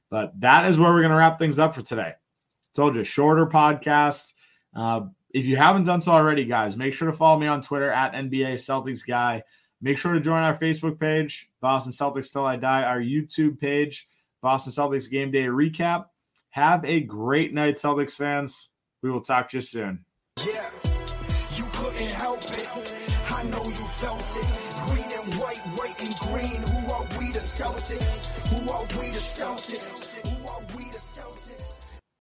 But 0.09 0.39
that 0.41 0.65
is 0.65 0.77
where 0.77 0.91
we're 0.91 1.01
going 1.01 1.11
to 1.11 1.17
wrap 1.17 1.39
things 1.39 1.59
up 1.59 1.73
for 1.73 1.81
today. 1.81 2.13
Told 2.75 2.95
you, 2.95 3.03
shorter 3.03 3.45
podcast. 3.45 4.33
Uh, 4.75 5.01
if 5.35 5.45
you 5.45 5.57
haven't 5.57 5.83
done 5.83 5.99
so 5.99 6.13
already, 6.13 6.45
guys, 6.45 6.77
make 6.77 6.93
sure 6.93 7.11
to 7.11 7.17
follow 7.17 7.37
me 7.37 7.45
on 7.45 7.61
Twitter 7.61 7.91
at 7.91 8.13
NBA 8.13 8.53
Celtics 8.53 9.05
Guy. 9.05 9.43
Make 9.81 9.97
sure 9.97 10.13
to 10.13 10.21
join 10.21 10.41
our 10.41 10.57
Facebook 10.57 10.97
page, 10.97 11.51
Boston 11.59 11.91
Celtics 11.91 12.31
Till 12.31 12.45
I 12.45 12.55
Die, 12.55 12.83
our 12.83 13.01
YouTube 13.01 13.59
page, 13.59 14.07
Boston 14.41 14.71
Celtics 14.71 15.09
Game 15.09 15.31
Day 15.31 15.47
Recap. 15.47 16.05
Have 16.51 16.85
a 16.85 17.01
great 17.01 17.53
night, 17.53 17.75
Celtics 17.75 18.15
fans. 18.15 18.69
We 19.03 19.11
will 19.11 19.19
talk 19.19 19.49
to 19.49 19.57
you 19.57 19.61
soon. 19.61 20.05
Yeah, 20.37 20.69
you 21.57 21.65
couldn't 21.73 22.11
help 22.11 22.41
it. 22.57 22.69
I 23.29 23.43
know 23.43 23.65
you 23.65 23.71
felt 23.71 24.21
it. 24.21 24.85
Green 24.87 25.19
and 25.21 25.33
white, 25.35 25.57
white 25.77 26.01
and 26.01 26.15
green. 26.15 26.61
Who 26.61 26.93
are 26.93 27.07
we 27.19 27.33
the 27.33 27.39
Celtics? 27.39 28.47
Who 28.47 28.71
are 28.71 28.83
we 28.97 29.11
the 29.11 29.19
Celtics? 29.19 30.34